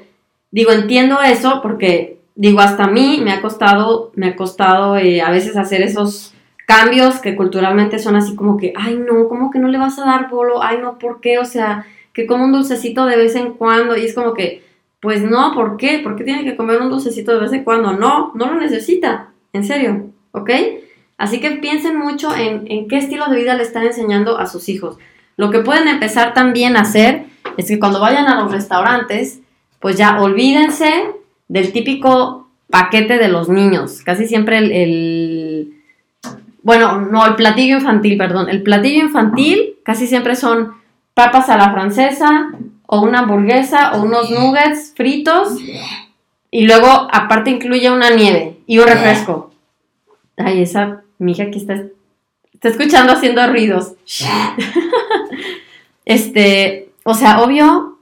digo, 0.51 0.71
entiendo 0.71 1.21
eso 1.21 1.59
porque 1.61 2.16
digo, 2.37 2.61
hasta 2.61 2.85
a 2.85 2.87
mí 2.87 3.19
me 3.21 3.33
ha 3.33 3.41
costado, 3.41 4.11
me 4.15 4.27
ha 4.27 4.35
costado 4.35 4.95
eh, 4.95 5.21
a 5.21 5.31
veces 5.31 5.57
hacer 5.57 5.81
esos 5.81 6.33
cambios 6.65 7.19
que 7.19 7.35
culturalmente 7.35 7.97
son 7.97 8.15
así 8.15 8.35
como 8.35 8.57
que, 8.57 8.73
ay 8.77 8.95
no, 8.95 9.27
¿cómo 9.27 9.51
que 9.51 9.59
no 9.59 9.67
le 9.67 9.77
vas 9.77 9.99
a 9.99 10.05
dar 10.05 10.29
bolo? 10.29 10.61
Ay 10.61 10.77
no, 10.81 10.99
¿por 10.99 11.19
qué? 11.19 11.39
O 11.39 11.45
sea, 11.45 11.85
que 12.13 12.27
como 12.27 12.45
un 12.45 12.51
dulcecito 12.51 13.05
de 13.05 13.17
vez 13.17 13.35
en 13.35 13.53
cuando 13.53 13.97
y 13.97 14.05
es 14.05 14.13
como 14.13 14.33
que, 14.33 14.63
pues 14.99 15.23
no, 15.23 15.53
¿por 15.53 15.77
qué? 15.77 15.99
¿Por 15.99 16.15
qué 16.15 16.23
tiene 16.23 16.43
que 16.43 16.55
comer 16.55 16.81
un 16.81 16.89
dulcecito 16.89 17.33
de 17.33 17.39
vez 17.39 17.53
en 17.53 17.63
cuando? 17.63 17.93
No, 17.93 18.31
no 18.35 18.47
lo 18.47 18.59
necesita, 18.59 19.29
en 19.53 19.63
serio, 19.63 20.05
¿ok? 20.31 20.49
Así 21.17 21.39
que 21.39 21.51
piensen 21.51 21.97
mucho 21.97 22.35
en, 22.35 22.87
qué 22.87 22.97
estilo 22.97 23.27
de 23.27 23.37
vida 23.37 23.55
le 23.55 23.63
están 23.63 23.83
enseñando 23.83 24.37
a 24.37 24.45
sus 24.45 24.69
hijos. 24.69 24.97
Lo 25.37 25.49
que 25.49 25.59
pueden 25.59 25.87
empezar 25.87 26.33
también 26.33 26.77
a 26.77 26.81
hacer 26.81 27.25
es 27.57 27.67
que 27.67 27.79
cuando 27.79 27.99
vayan 27.99 28.27
a 28.27 28.41
los 28.41 28.51
restaurantes, 28.51 29.39
pues 29.79 29.97
ya 29.97 30.21
olvídense 30.21 31.16
del 31.47 31.71
típico 31.71 32.47
paquete 32.69 33.17
de 33.17 33.29
los 33.29 33.49
niños. 33.49 34.01
Casi 34.03 34.27
siempre 34.27 34.57
el, 34.57 35.73
bueno, 36.63 37.01
no, 37.01 37.25
el 37.25 37.35
platillo 37.35 37.77
infantil, 37.77 38.17
perdón. 38.17 38.49
El 38.49 38.63
platillo 38.63 39.03
infantil 39.03 39.75
casi 39.83 40.07
siempre 40.07 40.35
son 40.35 40.73
papas 41.13 41.49
a 41.49 41.57
la 41.57 41.71
francesa 41.71 42.51
o 42.85 43.01
una 43.01 43.19
hamburguesa 43.19 43.93
o 43.93 44.03
unos 44.03 44.29
nuggets 44.31 44.93
fritos 44.95 45.57
y 46.51 46.65
luego 46.65 47.07
aparte 47.11 47.49
incluye 47.49 47.89
una 47.89 48.09
nieve 48.09 48.57
y 48.65 48.79
un 48.79 48.87
refresco. 48.87 49.51
Ay, 50.37 50.61
esa 50.61 51.01
mi 51.19 51.31
hija 51.31 51.43
aquí 51.43 51.59
está, 51.59 51.83
está 52.53 52.69
escuchando 52.69 53.13
haciendo 53.13 53.45
ruidos. 53.47 53.93
este, 56.05 56.89
o 57.03 57.13
sea, 57.13 57.41
obvio, 57.41 57.96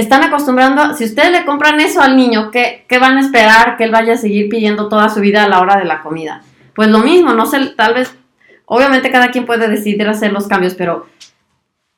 están 0.00 0.22
acostumbrando, 0.22 0.94
si 0.94 1.04
ustedes 1.04 1.32
le 1.32 1.44
compran 1.44 1.80
eso 1.80 2.00
al 2.00 2.16
niño, 2.16 2.52
¿qué, 2.52 2.84
¿qué, 2.88 2.98
van 2.98 3.16
a 3.16 3.20
esperar 3.20 3.76
que 3.76 3.82
él 3.82 3.90
vaya 3.90 4.12
a 4.12 4.16
seguir 4.16 4.48
pidiendo 4.48 4.88
toda 4.88 5.08
su 5.08 5.20
vida 5.20 5.42
a 5.42 5.48
la 5.48 5.60
hora 5.60 5.76
de 5.76 5.84
la 5.84 6.02
comida? 6.02 6.42
Pues 6.72 6.88
lo 6.88 7.00
mismo, 7.00 7.32
no 7.32 7.46
sé, 7.46 7.58
tal 7.76 7.94
vez, 7.94 8.16
obviamente 8.64 9.10
cada 9.10 9.32
quien 9.32 9.44
puede 9.44 9.66
decidir 9.66 10.06
hacer 10.08 10.32
los 10.32 10.46
cambios, 10.46 10.74
pero 10.74 11.06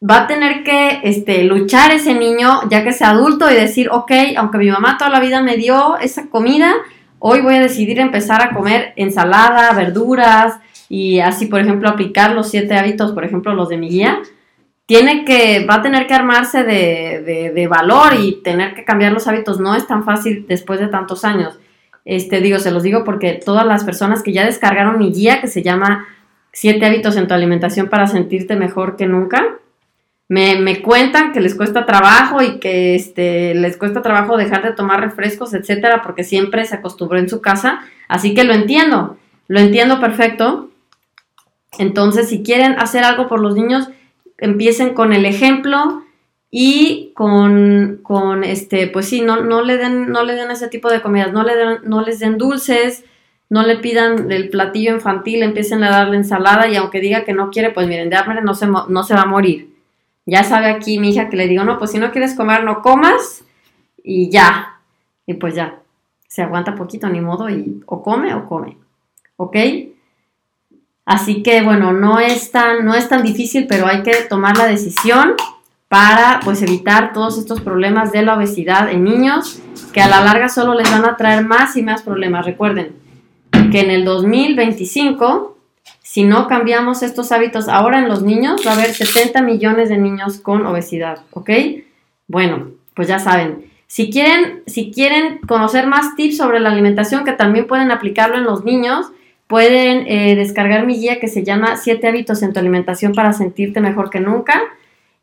va 0.02 0.20
a 0.20 0.26
tener 0.26 0.64
que 0.64 1.00
este, 1.02 1.44
luchar 1.44 1.92
ese 1.92 2.14
niño 2.14 2.62
ya 2.70 2.82
que 2.84 2.94
sea 2.94 3.10
adulto 3.10 3.50
y 3.50 3.54
decir, 3.54 3.90
ok, 3.90 4.12
aunque 4.38 4.56
mi 4.56 4.70
mamá 4.70 4.96
toda 4.96 5.10
la 5.10 5.20
vida 5.20 5.42
me 5.42 5.58
dio 5.58 5.98
esa 5.98 6.28
comida, 6.28 6.72
hoy 7.18 7.42
voy 7.42 7.56
a 7.56 7.60
decidir 7.60 8.00
empezar 8.00 8.42
a 8.42 8.54
comer 8.54 8.94
ensalada, 8.96 9.74
verduras 9.74 10.54
y 10.88 11.20
así, 11.20 11.46
por 11.46 11.60
ejemplo, 11.60 11.90
aplicar 11.90 12.32
los 12.32 12.48
siete 12.48 12.78
hábitos, 12.78 13.12
por 13.12 13.26
ejemplo, 13.26 13.52
los 13.52 13.68
de 13.68 13.76
mi 13.76 13.90
guía, 13.90 14.20
tiene 14.90 15.24
que, 15.24 15.64
va 15.66 15.76
a 15.76 15.82
tener 15.82 16.08
que 16.08 16.14
armarse 16.14 16.64
de, 16.64 17.52
de, 17.54 17.66
valor 17.68 18.14
y 18.18 18.42
tener 18.42 18.74
que 18.74 18.84
cambiar 18.84 19.12
los 19.12 19.28
hábitos. 19.28 19.60
No 19.60 19.76
es 19.76 19.86
tan 19.86 20.02
fácil 20.02 20.46
después 20.48 20.80
de 20.80 20.88
tantos 20.88 21.24
años. 21.24 21.60
Este, 22.04 22.40
digo, 22.40 22.58
se 22.58 22.72
los 22.72 22.82
digo 22.82 23.04
porque 23.04 23.34
todas 23.34 23.64
las 23.64 23.84
personas 23.84 24.20
que 24.24 24.32
ya 24.32 24.44
descargaron 24.44 24.98
mi 24.98 25.12
guía, 25.12 25.40
que 25.40 25.46
se 25.46 25.62
llama 25.62 26.08
Siete 26.52 26.86
hábitos 26.86 27.16
en 27.16 27.28
tu 27.28 27.34
alimentación 27.34 27.88
para 27.88 28.08
sentirte 28.08 28.56
mejor 28.56 28.96
que 28.96 29.06
nunca, 29.06 29.58
me, 30.26 30.82
cuentan 30.82 31.30
que 31.30 31.38
les 31.38 31.54
cuesta 31.54 31.86
trabajo 31.86 32.42
y 32.42 32.58
que 32.58 32.96
este, 32.96 33.54
les 33.54 33.76
cuesta 33.76 34.02
trabajo 34.02 34.36
dejar 34.36 34.64
de 34.64 34.72
tomar 34.72 35.00
refrescos, 35.00 35.54
etcétera, 35.54 36.02
porque 36.02 36.24
siempre 36.24 36.64
se 36.64 36.74
acostumbró 36.74 37.20
en 37.20 37.28
su 37.28 37.40
casa. 37.40 37.78
Así 38.08 38.34
que 38.34 38.42
lo 38.42 38.54
entiendo, 38.54 39.18
lo 39.46 39.60
entiendo 39.60 40.00
perfecto. 40.00 40.68
Entonces, 41.78 42.28
si 42.28 42.42
quieren 42.42 42.72
hacer 42.80 43.04
algo 43.04 43.28
por 43.28 43.38
los 43.38 43.54
niños, 43.54 43.88
empiecen 44.40 44.94
con 44.94 45.12
el 45.12 45.24
ejemplo 45.24 46.02
y 46.50 47.12
con, 47.14 48.00
con 48.02 48.42
este, 48.44 48.88
pues 48.88 49.08
sí, 49.08 49.20
no, 49.20 49.42
no, 49.42 49.62
le 49.62 49.76
den, 49.76 50.10
no 50.10 50.24
le 50.24 50.34
den 50.34 50.50
ese 50.50 50.68
tipo 50.68 50.90
de 50.90 51.00
comidas, 51.00 51.32
no, 51.32 51.44
le 51.44 51.52
no 51.84 52.02
les 52.02 52.18
den 52.18 52.38
dulces, 52.38 53.04
no 53.48 53.62
le 53.62 53.76
pidan 53.76 54.30
el 54.32 54.48
platillo 54.48 54.94
infantil, 54.94 55.42
empiecen 55.42 55.84
a 55.84 55.90
darle 55.90 56.16
ensalada 56.16 56.68
y 56.68 56.76
aunque 56.76 57.00
diga 57.00 57.24
que 57.24 57.32
no 57.32 57.50
quiere, 57.50 57.70
pues 57.70 57.86
miren, 57.86 58.10
de 58.10 58.16
hambre 58.16 58.42
no 58.42 58.54
se, 58.54 58.66
no 58.66 59.02
se 59.02 59.14
va 59.14 59.22
a 59.22 59.26
morir. 59.26 59.70
Ya 60.26 60.44
sabe 60.44 60.66
aquí 60.66 60.98
mi 60.98 61.10
hija 61.10 61.28
que 61.28 61.36
le 61.36 61.48
digo, 61.48 61.64
no, 61.64 61.78
pues 61.78 61.90
si 61.90 61.98
no 61.98 62.12
quieres 62.12 62.34
comer, 62.34 62.64
no 62.64 62.82
comas 62.82 63.44
y 64.02 64.30
ya. 64.30 64.80
Y 65.26 65.34
pues 65.34 65.54
ya, 65.54 65.80
se 66.28 66.42
aguanta 66.42 66.74
poquito, 66.74 67.08
ni 67.08 67.20
modo, 67.20 67.48
y 67.50 67.82
o 67.86 68.02
come 68.02 68.34
o 68.34 68.46
come. 68.48 68.76
¿Ok? 69.36 69.56
Así 71.10 71.42
que 71.42 71.60
bueno, 71.62 71.92
no 71.92 72.20
es 72.20 72.52
tan, 72.52 72.84
no 72.84 72.94
es 72.94 73.08
tan 73.08 73.24
difícil, 73.24 73.66
pero 73.66 73.88
hay 73.88 74.04
que 74.04 74.14
tomar 74.28 74.56
la 74.56 74.66
decisión 74.66 75.34
para 75.88 76.38
pues 76.44 76.62
evitar 76.62 77.12
todos 77.12 77.36
estos 77.36 77.60
problemas 77.62 78.12
de 78.12 78.22
la 78.22 78.36
obesidad 78.36 78.88
en 78.88 79.02
niños 79.02 79.60
que 79.92 80.00
a 80.00 80.06
la 80.06 80.20
larga 80.20 80.48
solo 80.48 80.72
les 80.74 80.88
van 80.88 81.04
a 81.04 81.16
traer 81.16 81.44
más 81.44 81.76
y 81.76 81.82
más 81.82 82.02
problemas. 82.02 82.46
Recuerden 82.46 82.92
que 83.72 83.80
en 83.80 83.90
el 83.90 84.04
2025 84.04 85.56
si 86.00 86.22
no 86.22 86.46
cambiamos 86.46 87.02
estos 87.02 87.32
hábitos 87.32 87.68
ahora 87.68 87.98
en 87.98 88.08
los 88.08 88.22
niños, 88.22 88.62
va 88.64 88.70
a 88.70 88.74
haber 88.74 88.94
70 88.94 89.42
millones 89.42 89.88
de 89.88 89.98
niños 89.98 90.38
con 90.38 90.64
obesidad, 90.64 91.22
¿ok? 91.32 91.50
Bueno, 92.28 92.68
pues 92.94 93.08
ya 93.08 93.18
saben. 93.18 93.68
Si 93.88 94.10
quieren, 94.10 94.62
si 94.68 94.92
quieren 94.92 95.38
conocer 95.38 95.88
más 95.88 96.14
tips 96.14 96.36
sobre 96.36 96.60
la 96.60 96.70
alimentación, 96.70 97.24
que 97.24 97.32
también 97.32 97.66
pueden 97.66 97.90
aplicarlo 97.90 98.36
en 98.36 98.44
los 98.44 98.64
niños, 98.64 99.10
pueden 99.50 100.06
eh, 100.06 100.36
descargar 100.36 100.86
mi 100.86 100.94
guía 100.94 101.20
que 101.20 101.28
se 101.28 101.44
llama 101.44 101.76
7 101.76 102.08
hábitos 102.08 102.42
en 102.42 102.54
tu 102.54 102.60
alimentación 102.60 103.12
para 103.12 103.34
sentirte 103.34 103.80
mejor 103.80 104.08
que 104.08 104.20
nunca. 104.20 104.62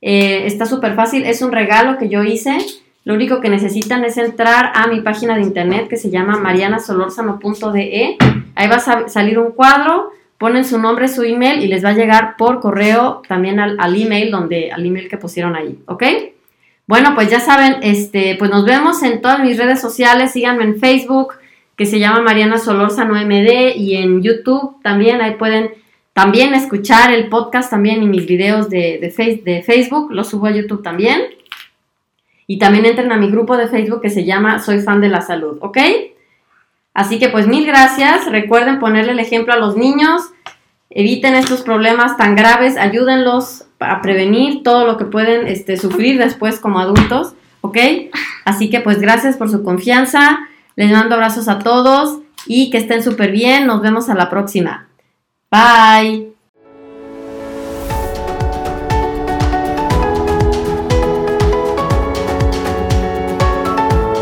Eh, 0.02 0.46
está 0.46 0.68
súper 0.68 0.94
fácil, 0.94 1.26
es 1.26 1.42
un 1.42 1.52
regalo 1.52 1.98
que 1.98 2.10
yo 2.10 2.24
hice. 2.24 2.58
Lo 3.06 3.16
único 3.16 3.42
que 3.42 3.50
necesitan 3.50 4.04
es 4.04 4.18
entrar 4.18 4.74
a 4.76 4.88
mi 4.88 5.02
página 5.02 5.36
de 5.36 5.44
internet 5.44 5.88
que 5.88 5.98
se 5.98 6.12
llama 6.12 6.38
marianasolorzano.de. 6.38 8.18
Ahí 8.54 8.68
va 8.68 8.76
a 8.76 9.08
salir 9.08 9.40
un 9.40 9.52
cuadro 9.52 10.12
ponen 10.38 10.66
su 10.66 10.78
nombre, 10.78 11.08
su 11.08 11.24
email 11.24 11.64
y 11.64 11.68
les 11.68 11.84
va 11.84 11.90
a 11.90 11.94
llegar 11.94 12.36
por 12.38 12.60
correo 12.60 13.22
también 13.28 13.60
al, 13.60 13.96
email 13.96 14.32
donde, 14.32 14.72
al 14.72 14.86
email 14.86 15.10
que 15.10 15.18
pusieron 15.18 15.56
ahí, 15.56 15.80
¿ok? 15.88 16.04
Bueno, 16.86 17.16
pues 17.16 17.30
ya 17.30 17.40
saben, 17.40 17.78
este, 17.82 18.36
pues 18.38 18.50
nos 18.50 18.66
vemos 18.66 19.04
en 19.04 19.22
todas 19.22 19.40
mis 19.40 19.58
redes 19.58 19.82
sociales, 19.82 20.32
síganme 20.32 20.64
en 20.64 20.80
Facebook, 20.80 21.34
que 21.78 21.86
se 21.86 22.00
llama 22.00 22.22
Mariana 22.22 22.58
Solórzano 22.58 23.14
MD, 23.14 23.76
y 23.76 23.96
en 23.96 24.22
YouTube 24.22 24.82
también, 24.82 25.22
ahí 25.22 25.36
pueden 25.36 25.72
también 26.18 26.56
escuchar 26.56 27.14
el 27.14 27.30
podcast 27.30 27.70
también 27.70 28.02
y 28.02 28.08
mis 28.08 28.26
videos 28.26 28.72
de, 28.72 28.98
de, 29.00 29.62
Facebook, 29.62 30.12
los 30.12 30.28
subo 30.28 30.48
a 30.48 30.52
YouTube 30.52 30.82
también. 30.82 31.22
Y 32.48 32.58
también 32.58 32.86
entren 32.86 33.12
a 33.12 33.18
mi 33.18 33.30
grupo 33.30 33.56
de 33.56 33.68
Facebook 33.68 34.02
que 34.02 34.10
se 34.10 34.26
llama 34.26 34.58
Soy 34.58 34.80
fan 34.80 35.00
de 35.00 35.10
la 35.10 35.22
salud, 35.22 35.60
¿ok? 35.62 35.78
Así 36.96 37.20
que 37.20 37.30
pues 37.30 37.46
mil 37.46 37.68
gracias. 37.68 38.26
Recuerden 38.26 38.80
ponerle 38.80 39.12
el 39.12 39.20
ejemplo 39.20 39.54
a 39.54 39.58
los 39.58 39.78
niños. 39.78 40.24
Eviten 40.90 41.36
estos 41.36 41.62
problemas 41.62 42.18
tan 42.18 42.36
graves. 42.36 42.78
Ayúdenlos 42.78 43.66
a 43.80 44.02
prevenir 44.02 44.64
todo 44.64 44.88
lo 44.88 44.98
que 44.98 45.06
pueden 45.06 45.46
este, 45.48 45.78
sufrir 45.78 46.18
después 46.18 46.60
como 46.60 46.80
adultos, 46.80 47.36
¿ok? 47.62 47.78
Así 48.44 48.72
que 48.72 48.80
pues 48.80 49.00
gracias 49.00 49.38
por 49.38 49.52
su 49.52 49.64
confianza. 49.64 50.40
Les 50.78 50.92
mando 50.92 51.16
abrazos 51.16 51.48
a 51.48 51.58
todos 51.58 52.20
y 52.46 52.70
que 52.70 52.78
estén 52.78 53.04
súper 53.04 53.32
bien. 53.32 53.66
Nos 53.66 53.82
vemos 53.82 54.10
a 54.10 54.16
la 54.16 54.30
próxima. 54.30 54.88
Bye. 55.52 56.34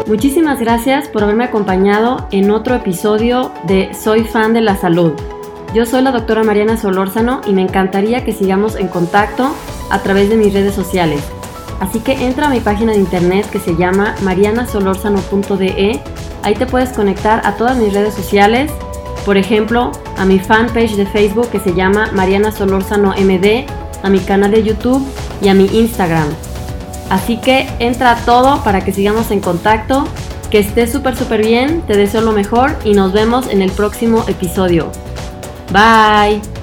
Muchísimas 0.08 0.60
gracias 0.62 1.10
por 1.10 1.24
haberme 1.24 1.44
acompañado 1.44 2.28
en 2.32 2.50
otro 2.50 2.76
episodio 2.76 3.52
de 3.68 3.94
Soy 3.94 4.24
fan 4.24 4.54
de 4.54 4.62
la 4.62 4.78
salud. 4.78 5.12
Yo 5.74 5.86
soy 5.86 6.04
la 6.04 6.12
doctora 6.12 6.46
Mariana 6.46 6.78
Solórzano 6.78 7.42
y 7.46 7.52
me 7.52 7.64
encantaría 7.64 8.24
que 8.24 8.32
sigamos 8.32 8.78
en 8.78 8.88
contacto 8.88 9.54
a 9.90 10.00
través 10.04 10.30
de 10.30 10.38
mis 10.38 10.54
redes 10.54 10.74
sociales. 10.74 11.22
Así 11.82 12.00
que 12.00 12.14
entra 12.26 12.48
a 12.48 12.50
mi 12.50 12.62
página 12.62 12.94
de 12.94 13.00
internet 13.00 13.50
que 13.52 13.60
se 13.60 13.76
llama 13.76 14.16
marianasolorzano.de. 14.22 16.02
Ahí 16.46 16.54
te 16.54 16.68
puedes 16.68 16.90
conectar 16.90 17.42
a 17.44 17.56
todas 17.58 17.76
mis 17.76 17.92
redes 17.92 18.14
sociales, 18.14 18.72
por 19.26 19.36
ejemplo, 19.36 19.92
a 20.16 20.26
mi 20.26 20.38
fanpage 20.38 20.96
de 20.96 21.08
Facebook 21.08 21.50
que 21.50 21.60
se 21.60 21.74
llama 21.74 22.12
Mariana 22.14 22.52
Solórzano 22.52 23.16
MD, 23.18 23.66
a 24.04 24.10
mi 24.12 24.20
canal 24.20 24.52
de 24.52 24.62
YouTube 24.62 25.04
y 25.42 25.48
a 25.48 25.56
mi 25.56 25.66
Instagram. 25.66 26.28
Así 27.10 27.38
que 27.38 27.68
entra 27.80 28.12
a 28.12 28.16
todo 28.18 28.64
para 28.64 28.86
que 28.86 28.92
sigamos 28.92 29.32
en 29.32 29.40
contacto. 29.40 30.08
Que 30.52 30.60
estés 30.60 30.92
súper, 30.92 31.16
súper 31.16 31.44
bien. 31.44 31.82
Te 31.82 31.98
deseo 31.98 32.22
lo 32.22 32.32
mejor 32.32 32.76
y 32.84 32.94
nos 32.94 33.12
vemos 33.12 33.48
en 33.50 33.64
el 33.64 33.72
próximo 33.72 34.24
episodio. 34.28 34.92
Bye. 35.72 36.55